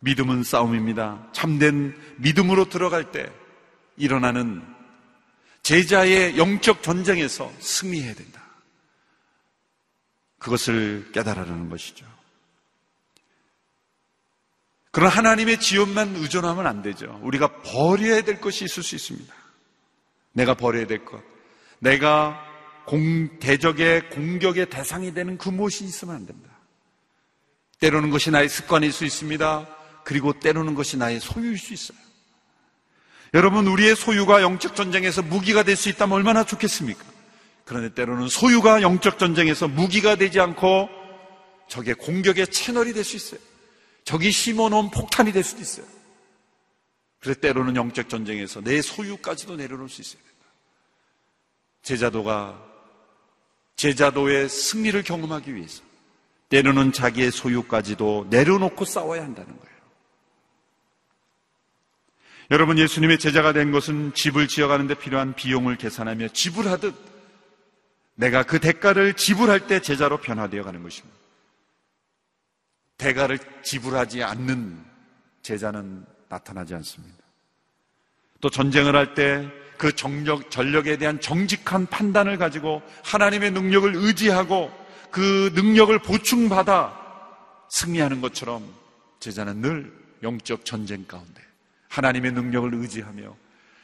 믿음은 0.00 0.42
싸움입니다. 0.42 1.28
참된 1.32 1.96
믿음으로 2.18 2.68
들어갈 2.68 3.12
때 3.12 3.32
일어나는 3.96 4.62
제자의 5.62 6.36
영적 6.36 6.82
전쟁에서 6.82 7.52
승리해야 7.60 8.14
된다. 8.14 8.42
그것을 10.38 11.12
깨달으라는 11.12 11.70
것이죠. 11.70 12.04
그런 14.90 15.08
하나님의 15.08 15.60
지원만 15.60 16.16
의존하면 16.16 16.66
안 16.66 16.82
되죠. 16.82 17.18
우리가 17.22 17.62
버려야 17.62 18.22
될 18.22 18.40
것이 18.40 18.64
있을 18.64 18.82
수 18.82 18.94
있습니다. 18.96 19.32
내가 20.32 20.54
버려야 20.54 20.86
될 20.86 21.04
것. 21.04 21.22
내가 21.78 22.51
공, 22.86 23.38
대적의 23.38 24.10
공격의 24.10 24.70
대상이 24.70 25.14
되는 25.14 25.38
그 25.38 25.48
무엇이 25.48 25.84
있으면 25.84 26.16
안 26.16 26.26
된다. 26.26 26.50
때로는 27.80 28.10
것이 28.10 28.30
나의 28.30 28.48
습관일 28.48 28.92
수 28.92 29.04
있습니다. 29.04 29.68
그리고 30.04 30.38
때로는 30.38 30.74
것이 30.74 30.96
나의 30.96 31.20
소유일 31.20 31.58
수 31.58 31.72
있어요. 31.72 31.98
여러분, 33.34 33.66
우리의 33.66 33.96
소유가 33.96 34.42
영적 34.42 34.76
전쟁에서 34.76 35.22
무기가 35.22 35.62
될 35.62 35.76
수 35.76 35.88
있다면 35.88 36.16
얼마나 36.16 36.44
좋겠습니까? 36.44 37.02
그런데 37.64 37.94
때로는 37.94 38.28
소유가 38.28 38.82
영적 38.82 39.18
전쟁에서 39.18 39.68
무기가 39.68 40.16
되지 40.16 40.40
않고 40.40 40.88
적의 41.68 41.94
공격의 41.94 42.48
채널이 42.48 42.92
될 42.92 43.04
수 43.04 43.16
있어요. 43.16 43.40
적이 44.04 44.30
심어놓은 44.32 44.90
폭탄이 44.90 45.32
될 45.32 45.44
수도 45.44 45.62
있어요. 45.62 45.86
그래서 47.20 47.40
때로는 47.40 47.76
영적 47.76 48.08
전쟁에서 48.08 48.60
내 48.60 48.82
소유까지도 48.82 49.56
내려놓을 49.56 49.88
수 49.88 50.00
있어야 50.02 50.20
된다. 50.20 50.46
제자도가 51.82 52.71
제자도의 53.82 54.48
승리를 54.48 55.02
경험하기 55.02 55.56
위해서 55.56 55.82
때로는 56.50 56.92
자기의 56.92 57.32
소유까지도 57.32 58.28
내려놓고 58.30 58.84
싸워야 58.84 59.24
한다는 59.24 59.58
거예요. 59.58 59.76
여러분 62.52 62.78
예수님의 62.78 63.18
제자가 63.18 63.52
된 63.52 63.72
것은 63.72 64.14
집을 64.14 64.46
지어가는데 64.46 64.94
필요한 64.94 65.34
비용을 65.34 65.76
계산하며 65.78 66.28
지불하듯 66.28 66.94
내가 68.14 68.44
그 68.44 68.60
대가를 68.60 69.14
지불할 69.14 69.66
때 69.66 69.80
제자로 69.80 70.18
변화되어 70.18 70.62
가는 70.62 70.80
것입니다. 70.80 71.18
대가를 72.98 73.40
지불하지 73.64 74.22
않는 74.22 74.84
제자는 75.42 76.06
나타나지 76.28 76.74
않습니다. 76.74 77.18
또 78.40 78.48
전쟁을 78.48 78.94
할 78.94 79.14
때 79.14 79.50
그 79.82 79.92
정력, 79.96 80.48
전력에 80.48 80.96
대한 80.96 81.20
정직한 81.20 81.86
판단을 81.86 82.38
가지고 82.38 82.82
하나님의 83.02 83.50
능력을 83.50 83.92
의지하고 83.96 84.70
그 85.10 85.50
능력을 85.56 85.98
보충받아 85.98 86.96
승리하는 87.68 88.20
것처럼 88.20 88.64
제자는 89.18 89.60
늘 89.60 89.92
영적 90.22 90.64
전쟁 90.64 91.04
가운데 91.04 91.42
하나님의 91.88 92.30
능력을 92.30 92.72
의지하며 92.72 93.34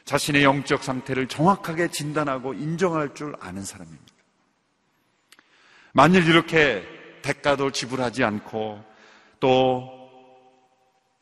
자신의 0.05 0.45
영적 0.45 0.85
상태를 0.85 1.27
정확하게 1.27 1.89
진단하고 1.89 2.53
인정할 2.53 3.13
줄 3.13 3.35
아는 3.41 3.65
사람입니다. 3.65 4.13
만일 5.91 6.25
이렇게 6.29 6.81
대가도 7.23 7.71
지불하지 7.71 8.23
않고 8.23 8.81
또 9.41 10.09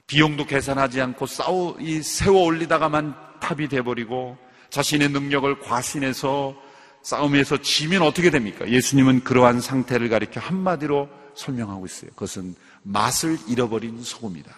비용도 0.05 0.45
계산하지 0.45 1.01
않고 1.01 1.25
싸우, 1.25 1.77
이 1.79 2.03
세워 2.03 2.43
올리다가만 2.43 3.39
탑이 3.39 3.69
돼버리고 3.69 4.45
자신의 4.77 5.09
능력을 5.09 5.59
과신해서 5.61 6.55
싸움에서 7.01 7.57
지면 7.63 8.03
어떻게 8.03 8.29
됩니까? 8.29 8.69
예수님은 8.69 9.23
그러한 9.23 9.59
상태를 9.59 10.07
가리켜 10.07 10.39
한마디로 10.39 11.09
설명하고 11.33 11.87
있어요. 11.87 12.11
그것은 12.11 12.53
맛을 12.83 13.39
잃어버린 13.47 14.03
소금이다. 14.03 14.51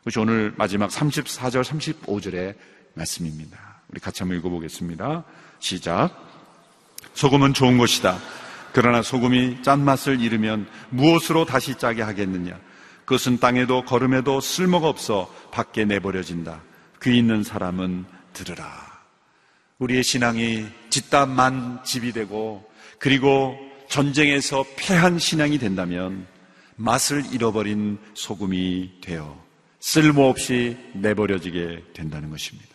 그것이 0.00 0.18
오늘 0.18 0.52
마지막 0.58 0.90
34절, 0.90 1.64
35절의 1.64 2.56
말씀입니다. 2.92 3.58
우리 3.88 4.00
같이 4.00 4.22
한번 4.22 4.36
읽어보겠습니다. 4.38 5.24
시작. 5.60 6.10
소금은 7.14 7.54
좋은 7.54 7.78
것이다. 7.78 8.18
그러나 8.74 9.00
소금이 9.00 9.62
짠맛을 9.62 10.20
잃으면 10.20 10.68
무엇으로 10.90 11.46
다시 11.46 11.76
짜게 11.76 12.02
하겠느냐? 12.02 12.58
그것은 13.06 13.38
땅에도 13.38 13.82
걸음에도 13.84 14.42
쓸모가 14.42 14.88
없어 14.88 15.32
밖에 15.52 15.86
내버려진다. 15.86 16.60
귀 17.02 17.16
있는 17.16 17.42
사람은 17.42 18.04
들으라. 18.34 18.93
우리의 19.84 20.02
신앙이 20.02 20.66
짓담만 20.88 21.84
집이 21.84 22.12
되고 22.12 22.64
그리고 22.98 23.56
전쟁에서 23.88 24.64
패한 24.76 25.18
신앙이 25.18 25.58
된다면 25.58 26.26
맛을 26.76 27.22
잃어버린 27.32 27.98
소금이 28.14 29.00
되어 29.02 29.42
쓸모없이 29.80 30.76
내버려지게 30.94 31.84
된다는 31.92 32.30
것입니다. 32.30 32.70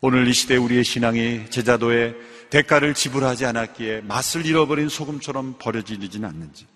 오늘 0.00 0.26
이 0.26 0.32
시대 0.32 0.56
우리의 0.56 0.84
신앙이 0.84 1.50
제자도에 1.50 2.14
대가를 2.50 2.94
지불하지 2.94 3.44
않았기에 3.44 4.02
맛을 4.02 4.46
잃어버린 4.46 4.88
소금처럼 4.88 5.56
버려지지는 5.58 6.26
않는지 6.26 6.66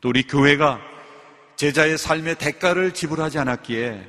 또 0.00 0.08
우리 0.08 0.24
교회가 0.24 0.80
제자의 1.54 1.96
삶의 1.96 2.36
대가를 2.36 2.92
지불하지 2.92 3.38
않았기에 3.38 4.04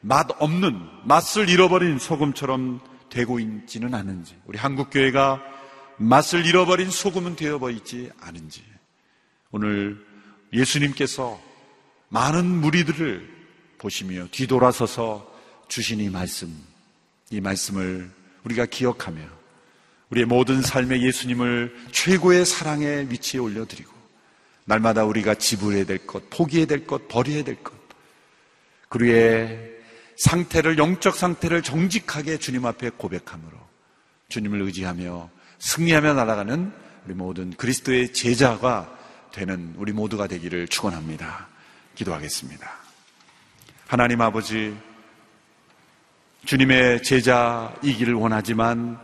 맛 0.00 0.28
없는 0.38 0.78
맛을 1.04 1.48
잃어버린 1.48 1.98
소금처럼 1.98 2.80
되고 3.10 3.40
있지는 3.40 3.94
않은지 3.94 4.36
우리 4.46 4.58
한국교회가 4.58 5.42
맛을 5.96 6.46
잃어버린 6.46 6.90
소금은 6.90 7.36
되어버리지 7.36 8.10
않은지 8.20 8.62
오늘 9.50 10.04
예수님께서 10.52 11.40
많은 12.08 12.46
무리들을 12.46 13.28
보시며 13.78 14.28
뒤돌아서서 14.30 15.30
주신 15.68 16.00
이 16.00 16.08
말씀 16.08 16.54
이 17.30 17.40
말씀을 17.40 18.10
우리가 18.44 18.66
기억하며 18.66 19.20
우리의 20.10 20.26
모든 20.26 20.62
삶의 20.62 21.02
예수님을 21.02 21.74
최고의 21.92 22.46
사랑의 22.46 23.10
위치에 23.10 23.40
올려드리고 23.40 23.92
날마다 24.64 25.04
우리가 25.04 25.34
지불해야 25.34 25.84
될 25.84 26.06
것, 26.06 26.28
포기해야 26.28 26.66
될 26.66 26.86
것, 26.86 27.08
버려야 27.08 27.42
될 27.42 27.62
것. 27.62 27.74
그리의 28.90 29.77
상태를, 30.18 30.78
영적 30.78 31.16
상태를 31.16 31.62
정직하게 31.62 32.38
주님 32.38 32.66
앞에 32.66 32.90
고백함으로 32.90 33.56
주님을 34.28 34.60
의지하며 34.62 35.30
승리하며 35.58 36.14
날아가는 36.14 36.72
우리 37.06 37.14
모든 37.14 37.50
그리스도의 37.52 38.12
제자가 38.12 38.96
되는 39.32 39.74
우리 39.76 39.92
모두가 39.92 40.26
되기를 40.26 40.68
축원합니다. 40.68 41.48
기도하겠습니다. 41.94 42.70
하나님 43.86 44.20
아버지 44.20 44.76
주님의 46.44 47.02
제자이기를 47.02 48.14
원하지만 48.14 48.98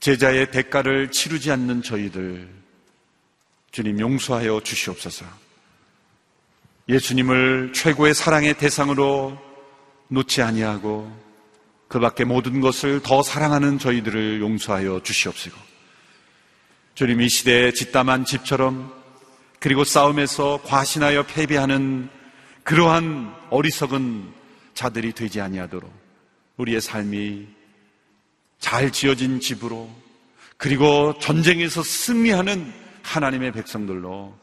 제자의 0.00 0.50
대가를 0.50 1.10
치르지 1.10 1.50
않는 1.52 1.82
저희들 1.82 2.48
주님 3.70 4.00
용서하여 4.00 4.62
주시옵소서. 4.62 5.41
예수님을 6.92 7.72
최고의 7.74 8.12
사랑의 8.12 8.52
대상으로 8.58 9.38
놓지 10.08 10.42
아니하고 10.42 11.10
그 11.88 11.98
밖에 11.98 12.24
모든 12.24 12.60
것을 12.60 13.00
더 13.00 13.22
사랑하는 13.22 13.78
저희들을 13.78 14.42
용서하여 14.42 15.00
주시옵시고 15.02 15.56
주님 16.94 17.22
이 17.22 17.30
시대에 17.30 17.72
짓담한 17.72 18.26
집처럼 18.26 18.92
그리고 19.58 19.84
싸움에서 19.84 20.60
과신하여 20.64 21.22
패배하는 21.22 22.10
그러한 22.62 23.34
어리석은 23.48 24.30
자들이 24.74 25.12
되지 25.12 25.40
아니하도록 25.40 25.90
우리의 26.58 26.82
삶이 26.82 27.46
잘 28.58 28.92
지어진 28.92 29.40
집으로 29.40 29.88
그리고 30.58 31.18
전쟁에서 31.20 31.82
승리하는 31.82 32.70
하나님의 33.02 33.52
백성들로 33.52 34.41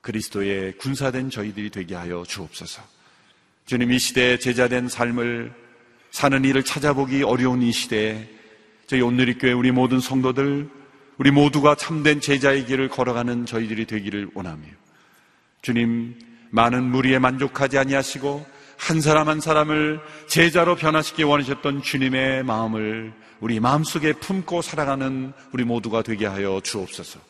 그리스도의 0.00 0.78
군사된 0.78 1.30
저희들이 1.30 1.70
되게 1.70 1.94
하여 1.94 2.24
주옵소서. 2.26 2.82
주님 3.66 3.92
이 3.92 3.98
시대에 3.98 4.38
제자된 4.38 4.88
삶을 4.88 5.52
사는 6.10 6.44
일을 6.44 6.64
찾아보기 6.64 7.22
어려운 7.22 7.62
이 7.62 7.72
시대에 7.72 8.28
저희 8.86 9.00
오늘리 9.00 9.38
교회 9.38 9.52
우리 9.52 9.70
모든 9.70 10.00
성도들 10.00 10.68
우리 11.18 11.30
모두가 11.30 11.74
참된 11.76 12.20
제자의 12.20 12.66
길을 12.66 12.88
걸어가는 12.88 13.46
저희들이 13.46 13.86
되기를 13.86 14.30
원하며 14.34 14.64
주님 15.62 16.18
많은 16.50 16.82
무리에 16.82 17.18
만족하지 17.18 17.78
아니하시고 17.78 18.46
한 18.76 19.00
사람 19.00 19.28
한 19.28 19.40
사람을 19.40 20.00
제자로 20.26 20.74
변화시키 20.74 21.22
원하셨던 21.22 21.82
주님의 21.82 22.42
마음을 22.44 23.12
우리 23.40 23.60
마음속에 23.60 24.14
품고 24.14 24.62
살아가는 24.62 25.32
우리 25.52 25.64
모두가 25.64 26.02
되게 26.02 26.26
하여 26.26 26.60
주옵소서. 26.64 27.20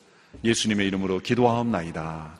예수님의 0.44 0.87
이름으로 0.87 1.18
기도하옵나이다. 1.20 2.39